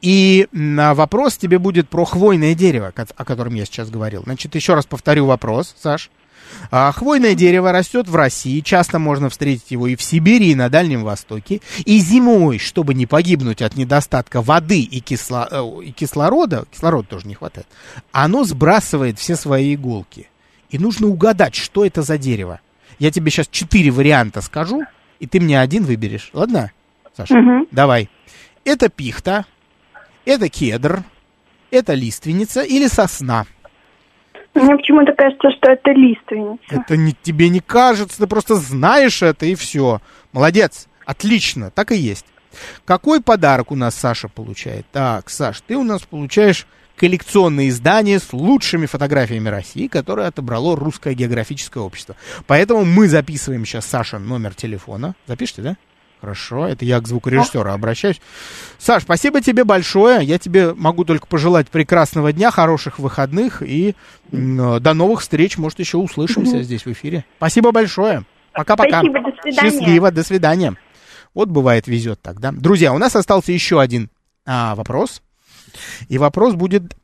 [0.00, 4.22] И на вопрос тебе будет про хвойное дерево, о котором я сейчас говорил.
[4.22, 6.08] Значит, еще раз повторю вопрос, Саш.
[6.08, 6.21] А,
[6.70, 11.04] хвойное дерево растет в России, часто можно встретить его и в Сибири, и на Дальнем
[11.04, 11.60] Востоке.
[11.84, 17.26] И зимой, чтобы не погибнуть от недостатка воды и, кисло, э, и кислорода, кислорода тоже
[17.26, 17.66] не хватает,
[18.12, 20.28] оно сбрасывает все свои иголки.
[20.70, 22.60] И нужно угадать, что это за дерево.
[22.98, 24.82] Я тебе сейчас четыре варианта скажу,
[25.20, 26.30] и ты мне один выберешь.
[26.32, 26.72] Ладно,
[27.16, 27.34] Саша?
[27.34, 27.68] Угу.
[27.70, 28.08] Давай.
[28.64, 29.44] Это пихта,
[30.24, 31.02] это кедр,
[31.70, 33.46] это лиственница или сосна.
[34.54, 36.62] Мне почему-то кажется, что это лиственница.
[36.68, 40.00] Это не, тебе не кажется, ты просто знаешь это и все.
[40.32, 42.26] Молодец, отлично, так и есть.
[42.84, 44.86] Какой подарок у нас Саша получает?
[44.92, 51.14] Так, Саш, ты у нас получаешь коллекционное издание с лучшими фотографиями России, которое отобрало Русское
[51.14, 52.16] географическое общество.
[52.46, 55.14] Поэтому мы записываем сейчас Саша номер телефона.
[55.26, 55.76] Запишите, да?
[56.22, 58.20] Хорошо, это я к звукорежиссеру обращаюсь.
[58.78, 60.24] Саш, спасибо тебе большое.
[60.24, 63.96] Я тебе могу только пожелать прекрасного дня, хороших выходных и
[64.30, 65.58] э, до новых встреч.
[65.58, 66.62] Может, еще услышимся угу.
[66.62, 67.24] здесь в эфире.
[67.38, 68.24] Спасибо большое.
[68.52, 69.00] Пока-пока.
[69.00, 69.70] Спасибо, до свидания.
[69.70, 70.76] Счастливо, до свидания.
[71.34, 72.52] Вот бывает, везет тогда.
[72.52, 74.08] Друзья, у нас остался еще один
[74.46, 75.22] а, вопрос.
[76.08, 76.94] И вопрос будет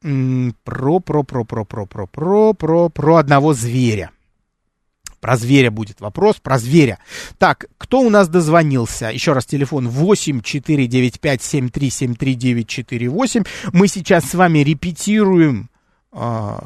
[0.00, 4.12] про, про, про, про, про, про, про, про, про одного зверя.
[5.20, 6.98] Про зверя будет вопрос, про зверя.
[7.38, 9.10] Так, кто у нас дозвонился?
[9.10, 13.44] Еще раз, телефон 8 495 7373 948.
[13.72, 15.68] Мы сейчас с вами репетируем
[16.12, 16.58] э,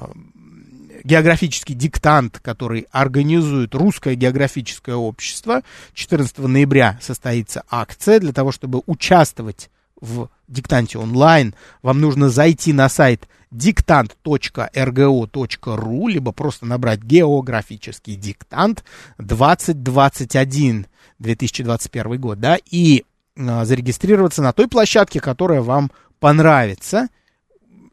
[1.02, 5.62] географический диктант, который организует Русское географическое общество.
[5.94, 9.68] 14 ноября состоится акция для того, чтобы участвовать
[10.00, 11.54] в диктанте онлайн.
[11.82, 18.84] Вам нужно зайти на сайт диктант.рго.ру, либо просто набрать географический диктант
[19.18, 20.86] 2021,
[21.18, 23.04] 2021 год, да, и
[23.36, 27.08] э, зарегистрироваться на той площадке, которая вам понравится,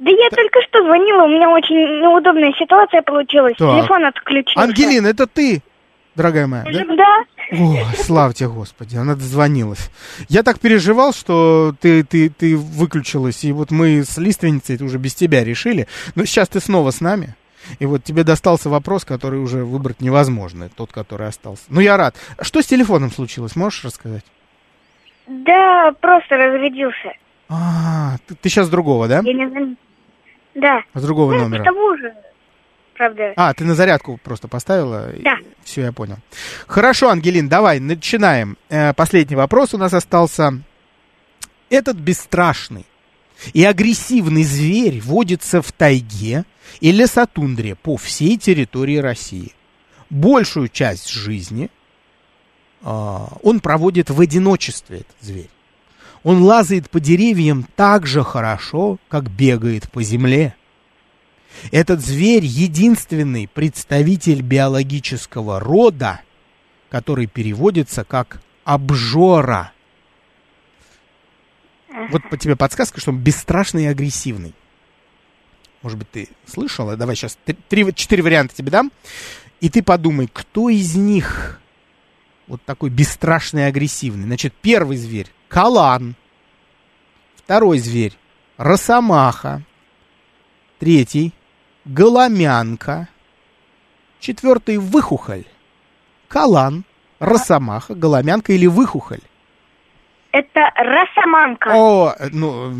[0.00, 3.54] Да я только что звонила, у меня очень неудобная ситуация получилась.
[3.56, 3.78] Так.
[3.78, 4.60] Телефон отключился.
[4.60, 5.62] Ангелина, это ты,
[6.14, 6.64] дорогая моя?
[6.64, 6.84] Да.
[6.96, 7.24] да.
[7.52, 9.90] О, славьте Господи, она дозвонилась.
[10.28, 15.14] Я так переживал, что ты, ты, ты выключилась, и вот мы с лиственницей уже без
[15.14, 15.86] тебя решили.
[16.14, 17.34] Но сейчас ты снова с нами.
[17.78, 21.62] И вот тебе достался вопрос, который уже выбрать невозможно, тот, который остался.
[21.68, 22.16] Ну, я рад.
[22.40, 24.24] Что с телефоном случилось, можешь рассказать?
[25.26, 27.14] Да, просто разрядился.
[27.48, 29.22] А, ты, ты сейчас другого, да?
[29.24, 29.76] Я не знаю.
[30.54, 30.82] Да.
[30.94, 31.62] С другого ну, номера.
[31.62, 32.14] С того же
[32.94, 33.32] правда.
[33.36, 35.10] А, ты на зарядку просто поставила?
[35.20, 35.36] Да.
[35.62, 36.18] Все, я понял.
[36.66, 38.56] Хорошо, Ангелин, давай, начинаем.
[38.68, 40.60] Э, последний вопрос у нас остался.
[41.70, 42.86] Этот бесстрашный
[43.52, 46.44] и агрессивный зверь водится в тайге
[46.80, 49.52] и лесотундре по всей территории России.
[50.10, 51.70] Большую часть жизни
[52.82, 52.86] э,
[53.42, 55.50] он проводит в одиночестве, этот зверь.
[56.22, 60.54] Он лазает по деревьям так же хорошо, как бегает по земле.
[61.70, 66.20] Этот зверь единственный представитель биологического рода,
[66.90, 69.72] который переводится как обжора.
[72.10, 74.54] Вот по тебе подсказка, что он бесстрашный и агрессивный.
[75.82, 76.96] Может быть, ты слышала?
[76.96, 77.38] Давай сейчас
[77.68, 78.90] три, четыре варианта тебе дам.
[79.60, 81.60] И ты подумай, кто из них
[82.46, 84.24] вот такой бесстрашный и агрессивный.
[84.24, 86.16] Значит, первый зверь– калан.
[87.36, 88.16] Второй зверь–
[88.56, 89.62] росомаха.
[90.78, 91.32] Третий
[91.84, 93.08] голомянка.
[94.20, 95.44] Четвертый выхухоль.
[96.28, 96.84] Калан,
[97.18, 99.20] росомаха, голомянка или выхухоль.
[100.32, 101.70] Это росоманка.
[101.74, 102.72] О, ну,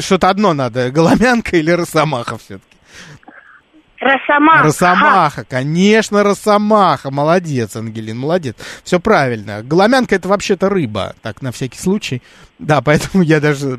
[0.00, 2.76] что-то одно надо, голомянка или росомаха все-таки.
[4.00, 4.62] Росомаха.
[4.64, 7.10] Росомаха, конечно, росомаха.
[7.10, 8.56] Молодец, Ангелин, молодец.
[8.84, 9.62] Все правильно.
[9.62, 12.22] Голомянка это вообще-то рыба, так, на всякий случай.
[12.58, 13.78] Да, поэтому я даже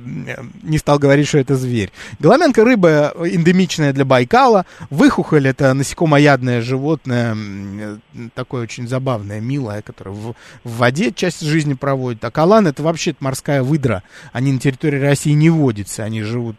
[0.63, 1.91] не стал говорить, что это зверь.
[2.19, 4.65] Голомянка рыба эндемичная для Байкала.
[4.89, 7.35] Выхухоль это насекомоядное животное,
[8.35, 12.23] такое очень забавное, милое, которое в, в воде часть жизни проводит.
[12.23, 14.03] А калан это вообще морская выдра.
[14.31, 16.55] Они на территории России не водятся, они живут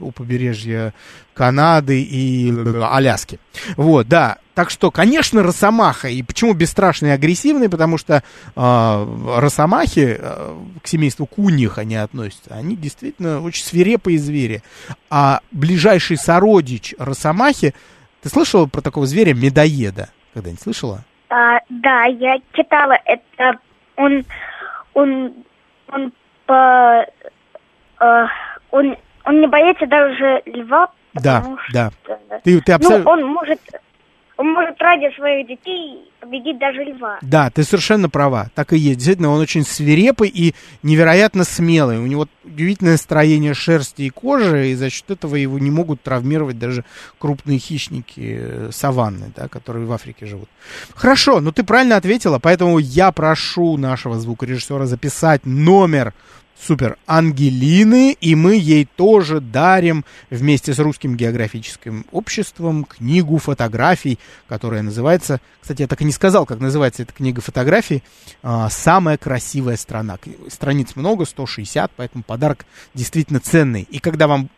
[0.00, 0.94] у побережья
[1.32, 2.52] Канады и
[2.82, 3.38] Аляски.
[3.76, 4.38] Вот, да.
[4.54, 6.08] Так что, конечно, росомаха.
[6.08, 7.68] И почему бесстрашный и агрессивный?
[7.68, 8.22] Потому что
[8.54, 12.54] э, росомахи э, к семейству куньих они относятся.
[12.54, 14.62] Они действительно очень свирепые звери.
[15.10, 17.74] А ближайший сородич росомахи...
[18.22, 20.08] Ты слышала про такого зверя медоеда?
[20.32, 21.04] Когда-нибудь слышала?
[21.28, 23.58] А, да, я читала это.
[23.96, 24.24] Он,
[24.94, 25.34] он,
[25.88, 26.12] он
[26.46, 27.04] по,
[28.00, 28.26] э,
[28.70, 30.88] он, он не боится даже льва.
[31.14, 31.90] Да, потому да.
[32.04, 33.04] что- Ты, ты абсолютно...
[33.04, 33.60] Ну, он может,
[34.36, 37.18] он может ради своих детей победить даже льва.
[37.22, 38.48] Да, ты совершенно права.
[38.54, 38.98] Так и есть.
[38.98, 41.98] Действительно, он очень свирепый и невероятно смелый.
[41.98, 46.58] У него удивительное строение шерсти и кожи, и за счет этого его не могут травмировать
[46.58, 46.84] даже
[47.18, 50.48] крупные хищники э, саванны, да, которые в Африке живут.
[50.94, 56.12] Хорошо, ну ты правильно ответила, поэтому я прошу нашего звукорежиссера записать номер
[56.60, 64.82] Супер Ангелины, и мы ей тоже дарим вместе с Русским географическим обществом книгу фотографий, которая
[64.82, 68.02] называется, кстати, я так и не сказал, как называется эта книга фотографий,
[68.42, 70.18] а, «Самая красивая страна».
[70.48, 73.82] Страниц много, 160, поэтому подарок действительно ценный.
[73.90, 74.48] И когда вам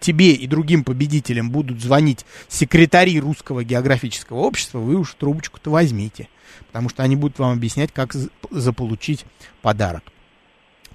[0.00, 6.28] тебе и другим победителям будут звонить секретари Русского географического общества, вы уж трубочку-то возьмите,
[6.66, 8.14] потому что они будут вам объяснять, как
[8.50, 9.24] заполучить
[9.62, 10.04] подарок.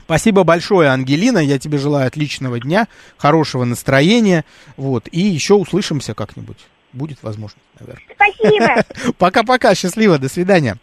[0.06, 1.40] Спасибо большое, Ангелина.
[1.40, 2.88] Я тебе желаю отличного дня,
[3.18, 4.46] хорошего настроения.
[4.78, 5.08] Вот.
[5.12, 6.58] И еще услышимся как-нибудь.
[6.94, 8.04] Будет возможность, наверное.
[8.16, 9.14] Спасибо.
[9.18, 10.78] Пока-пока, счастливо, до свидания.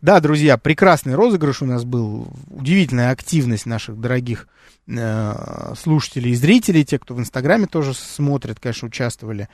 [0.00, 2.28] Да, друзья, прекрасный розыгрыш у нас был.
[2.48, 4.46] Удивительная активность наших дорогих
[4.86, 6.84] э, слушателей и зрителей.
[6.84, 9.48] Те, кто в Инстаграме тоже смотрят, конечно, участвовали.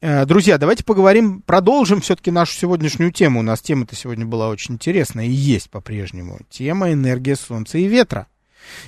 [0.00, 3.40] Э, Друзья, давайте поговорим, продолжим все-таки нашу сегодняшнюю тему.
[3.40, 6.40] У нас тема-то сегодня была очень интересная и есть по-прежнему.
[6.50, 8.26] Тема энергия солнца и ветра.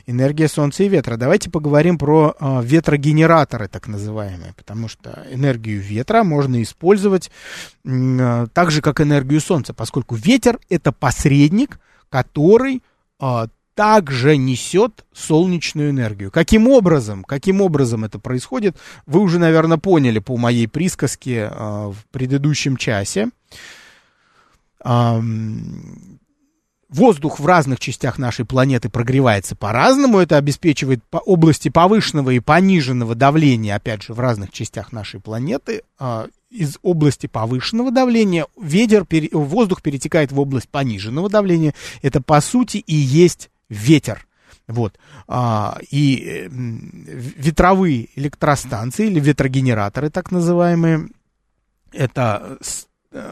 [0.07, 1.17] Энергия солнца и ветра.
[1.17, 7.31] Давайте поговорим про э, ветрогенераторы, так называемые, потому что энергию ветра можно использовать
[7.85, 11.79] э, так же, как энергию солнца, поскольку ветер это посредник,
[12.09, 12.83] который
[13.21, 16.31] э, также несет солнечную энергию.
[16.31, 17.25] Каким образом?
[17.25, 18.77] Каким образом это происходит?
[19.07, 23.31] Вы уже, наверное, поняли по моей присказке э, в предыдущем часе.
[24.83, 26.19] Ам,
[26.91, 30.19] Воздух в разных частях нашей планеты прогревается по-разному.
[30.19, 35.83] Это обеспечивает по области повышенного и пониженного давления, опять же, в разных частях нашей планеты.
[36.01, 41.75] А, Из области повышенного давления ветер, воздух перетекает в область пониженного давления.
[42.03, 44.27] Это, по сути, и есть ветер.
[44.67, 44.99] Вот.
[45.29, 51.09] А, и э, ветровые электростанции или ветрогенераторы, так называемые,
[51.93, 52.59] это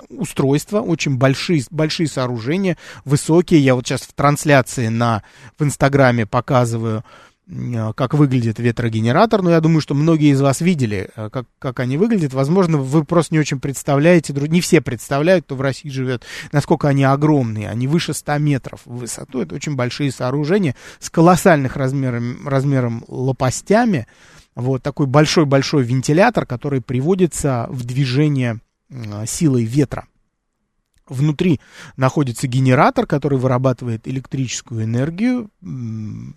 [0.08, 3.60] устройства, очень большие, большие сооружения, высокие.
[3.60, 5.22] Я вот сейчас в трансляции на,
[5.58, 7.04] в Инстаграме показываю,
[7.46, 11.78] э, как выглядит ветрогенератор, но я думаю, что многие из вас видели, э, как, как
[11.80, 12.34] они выглядят.
[12.34, 17.04] Возможно, вы просто не очень представляете, не все представляют, кто в России живет, насколько они
[17.04, 17.70] огромные.
[17.70, 19.42] Они выше 100 метров в высоту.
[19.42, 24.08] Это очень большие сооружения с колоссальных размером, размером лопастями.
[24.56, 28.67] Вот такой большой-большой вентилятор, который приводится в движение э,
[29.26, 30.06] силой ветра.
[31.08, 31.60] Внутри
[31.96, 35.50] находится генератор, который вырабатывает электрическую энергию.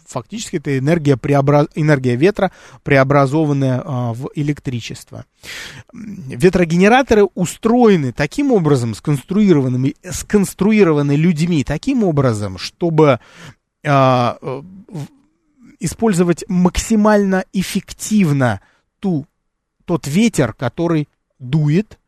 [0.06, 2.52] Фактически это энергия, преобра- энергия ветра,
[2.84, 5.26] преобразованная а, в электричество.
[5.94, 13.20] Ветрогенераторы устроены таким образом, сконструированы, сконструированы людьми таким образом, чтобы
[13.86, 14.62] а, э,
[15.80, 18.62] использовать максимально эффективно
[19.00, 19.26] ту,
[19.86, 22.01] тот ветер, который дует а,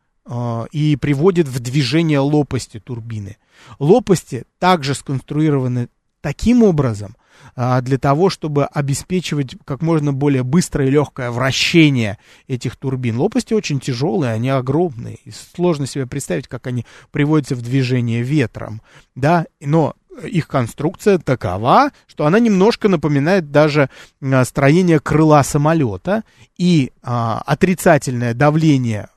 [0.72, 3.36] и приводит в движение лопасти турбины.
[3.78, 5.88] Лопасти также сконструированы
[6.22, 7.16] таким образом,
[7.56, 12.18] а, для того, чтобы обеспечивать как можно более быстрое и легкое вращение
[12.48, 13.18] этих турбин.
[13.18, 15.18] Лопасти очень тяжелые, они огромные.
[15.24, 18.82] И сложно себе представить, как они приводятся в движение ветром.
[19.14, 19.46] Да?
[19.60, 23.90] Но их конструкция такова, что она немножко напоминает даже
[24.22, 26.24] а, строение крыла самолета,
[26.56, 29.13] и а, отрицательное давление а,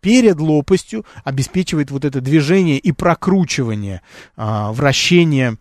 [0.00, 4.02] перед лопастью обеспечивает вот это движение и прокручивание
[4.36, 5.56] а, вращения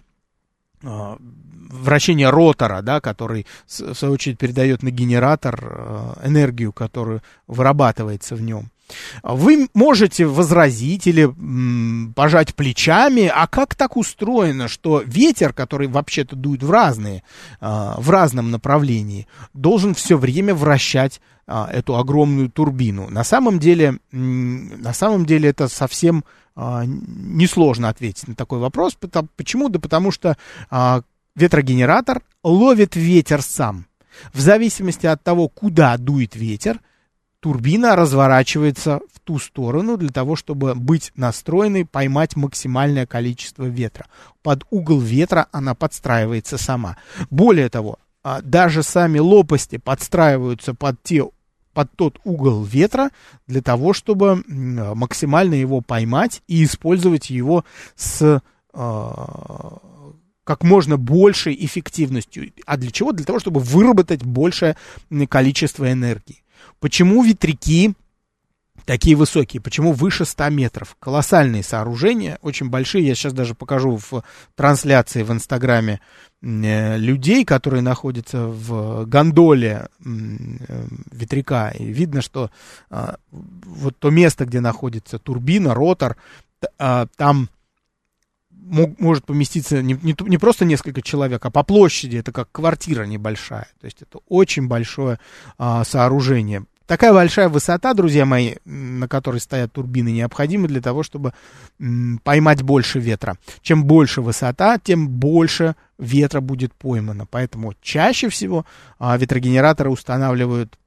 [0.84, 1.18] а,
[1.70, 8.70] вращение ротора, да, который в свою очередь передает на генератор энергию, которую вырабатывается в нем.
[9.24, 16.36] Вы можете возразить или м, пожать плечами, а как так устроено, что ветер, который вообще-то
[16.36, 17.24] дует в разные,
[17.60, 23.10] а, в разном направлении, должен все время вращать а, эту огромную турбину?
[23.10, 26.24] На самом деле, м, на самом деле это совсем
[26.56, 28.96] а, несложно ответить на такой вопрос.
[28.96, 29.68] Потому- Почему?
[29.70, 30.38] Да потому что
[30.70, 31.02] а,
[31.36, 33.88] ветрогенератор ловит ветер сам.
[34.34, 36.80] В зависимости от того, куда дует ветер,
[37.46, 44.08] турбина разворачивается в ту сторону для того, чтобы быть настроенной, поймать максимальное количество ветра.
[44.42, 46.98] Под угол ветра она подстраивается сама.
[47.30, 51.24] Более того, а, даже сами лопасти подстраиваются под те
[51.76, 53.12] под тот угол ветра
[53.46, 57.64] для того, чтобы максимально его поймать и использовать его
[57.96, 58.42] с
[58.74, 59.12] э,
[60.44, 62.54] как можно большей эффективностью.
[62.66, 63.12] А для чего?
[63.12, 64.78] Для того, чтобы выработать большее
[65.30, 66.45] количество энергии.
[66.80, 67.94] Почему ветряки
[68.86, 69.62] такие высокие?
[69.62, 70.96] Почему выше 100 метров?
[71.00, 73.08] Колоссальные сооружения, очень большие.
[73.08, 74.24] Я сейчас даже покажу в
[74.56, 76.00] трансляции в Инстаграме
[76.46, 80.10] Э, людей, которые находятся в гондоле э,
[81.12, 81.72] ветряка.
[81.72, 82.52] И видно, что
[82.92, 86.18] а, вот то место, где находится турбина, ротор,
[86.78, 87.50] а, там
[88.66, 93.04] мог, может поместиться не, не, не просто несколько человек, а по площади это как квартира
[93.04, 93.68] небольшая.
[93.80, 95.20] То есть это очень большое
[95.58, 96.66] а, сооружение.
[96.88, 101.34] Такая большая высота, друзья мои, на которой стоят турбины, необходима для того, чтобы
[101.80, 103.38] м, поймать больше ветра.
[103.62, 107.26] Чем больше высота, тем больше ветра будет поймано.
[107.26, 108.66] Поэтому чаще всего
[109.00, 110.78] а, ветрогенераторы устанавливают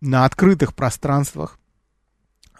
[0.00, 1.58] на открытых пространствах,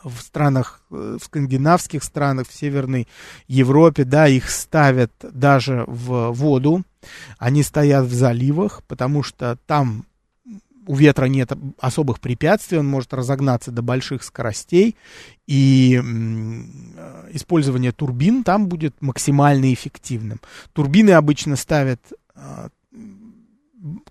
[0.05, 3.09] в странах, э, в скандинавских странах, в Северной
[3.49, 6.83] Европе, да, их ставят даже в воду,
[7.39, 10.07] они стоят в заливах, потому что там
[10.87, 14.97] у ветра нет особых препятствий, он может разогнаться до больших скоростей,
[15.47, 20.41] и э, использование турбин там будет максимально эффективным.
[20.73, 22.01] Турбины обычно ставят
[22.35, 22.69] э,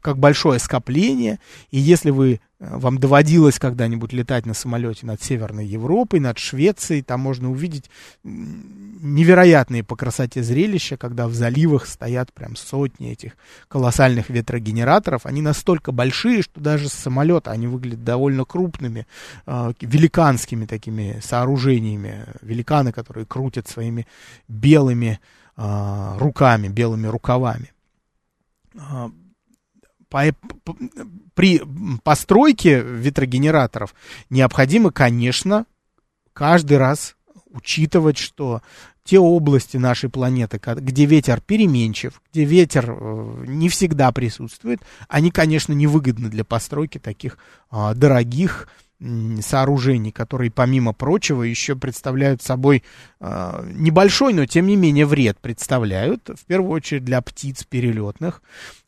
[0.01, 1.39] как большое скопление,
[1.71, 7.19] и если вы вам доводилось когда-нибудь летать на самолете над Северной Европой, над Швецией, там
[7.19, 7.89] можно увидеть
[8.23, 13.33] невероятные по красоте зрелища, когда в заливах стоят прям сотни этих
[13.67, 15.25] колоссальных ветрогенераторов.
[15.25, 19.07] Они настолько большие, что даже с самолета они выглядят довольно крупными,
[19.45, 22.25] э, великанскими такими сооружениями.
[22.41, 24.07] Великаны, которые крутят своими
[24.47, 25.19] белыми
[25.57, 27.73] э, руками, белыми рукавами
[28.79, 29.11] а,
[30.13, 30.21] по,
[30.63, 30.77] по,
[31.33, 31.59] при
[32.03, 33.95] постройке ветрогенераторов
[34.29, 35.65] необходимо, конечно,
[36.33, 37.15] каждый раз
[37.49, 38.61] учитывать, что
[39.03, 45.73] те области нашей планеты, где ветер переменчив, где ветер э, не всегда присутствует, они, конечно,
[45.73, 47.39] невыгодны для постройки таких
[47.71, 48.69] а, дорогих
[49.41, 52.83] сооружений, которые, помимо прочего, еще представляют собой
[53.19, 58.41] э, небольшой, но тем не менее вред представляют, в первую очередь для птиц перелетных,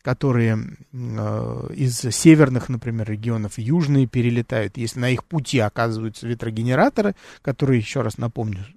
[0.06, 4.78] которые э, из северных, например, регионов южные перелетают.
[4.78, 8.68] Если на их пути оказываются ветрогенераторы, которые, еще раз напомню,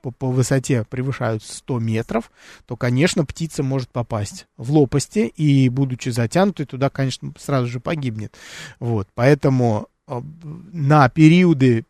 [0.00, 2.32] по, по высоте превышают 100 метров,
[2.64, 8.34] то, конечно, птица может попасть в лопасти и, будучи затянутой, туда, конечно, сразу же погибнет.
[8.80, 10.22] Вот, поэтому а,
[10.72, 11.84] на периоды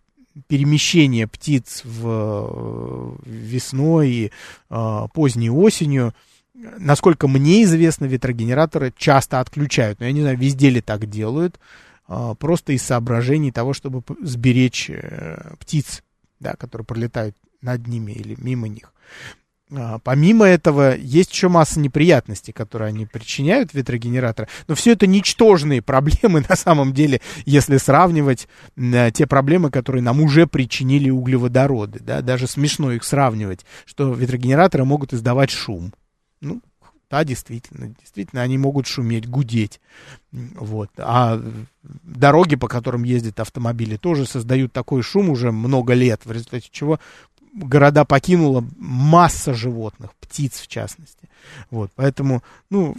[0.48, 4.32] перемещения птиц в весной и
[4.70, 6.14] э, поздней осенью,
[6.54, 10.00] насколько мне известно, ветрогенераторы часто отключают.
[10.00, 11.58] Но я не знаю, везде ли так делают,
[12.08, 16.02] э, просто из соображений того, чтобы сберечь э, птиц,
[16.40, 18.92] да, которые пролетают над ними или мимо них.
[19.74, 24.48] А, помимо этого, есть еще масса неприятностей, которые они причиняют, ветрогенераторы.
[24.68, 30.20] Но все это ничтожные проблемы на самом деле, если сравнивать э, те проблемы, которые нам
[30.20, 32.00] уже причинили углеводороды.
[32.00, 32.20] Да?
[32.20, 35.92] Даже смешно их сравнивать, что ветрогенераторы могут издавать шум.
[36.42, 36.60] Ну,
[37.10, 39.80] да, действительно, действительно, они могут шуметь, гудеть.
[40.32, 40.90] Вот.
[40.98, 41.40] А
[41.82, 46.98] дороги, по которым ездят автомобили, тоже создают такой шум уже много лет, в результате чего
[47.54, 51.28] города покинула масса животных, птиц в частности.
[51.70, 52.96] Вот, поэтому, ну,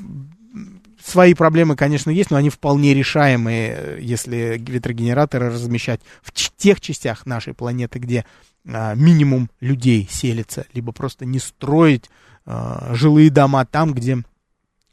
[1.04, 7.54] свои проблемы, конечно, есть, но они вполне решаемые, если ветрогенераторы размещать в тех частях нашей
[7.54, 8.26] планеты, где
[8.68, 12.10] а, минимум людей селится, либо просто не строить
[12.46, 14.24] жилые дома там, где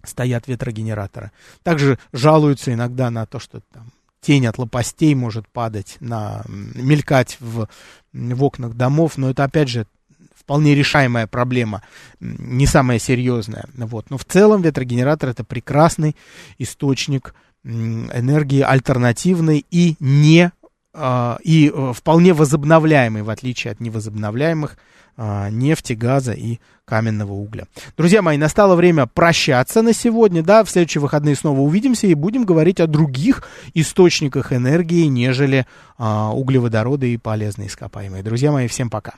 [0.05, 1.33] стоят ветрогенераторы.
[1.63, 3.91] Также жалуются иногда на то, что там
[4.21, 7.69] тень от лопастей может падать, на, мелькать в,
[8.13, 9.87] в окнах домов, но это, опять же,
[10.35, 11.83] вполне решаемая проблема,
[12.19, 13.67] не самая серьезная.
[13.75, 14.11] Вот.
[14.11, 16.17] Но в целом ветрогенератор это прекрасный
[16.59, 20.60] источник энергии, альтернативный и не а,
[21.43, 24.77] и э, вполне возобновляемый, в отличие от невозобновляемых
[25.23, 27.67] а, нефти, газа и каменного угля.
[27.97, 30.43] Друзья мои, настало время прощаться на сегодня.
[30.43, 35.67] Да, в следующие выходные снова увидимся и будем говорить о других источниках энергии, нежели
[35.99, 38.23] а, углеводороды и полезные ископаемые.
[38.23, 39.13] Друзья мои, всем пока.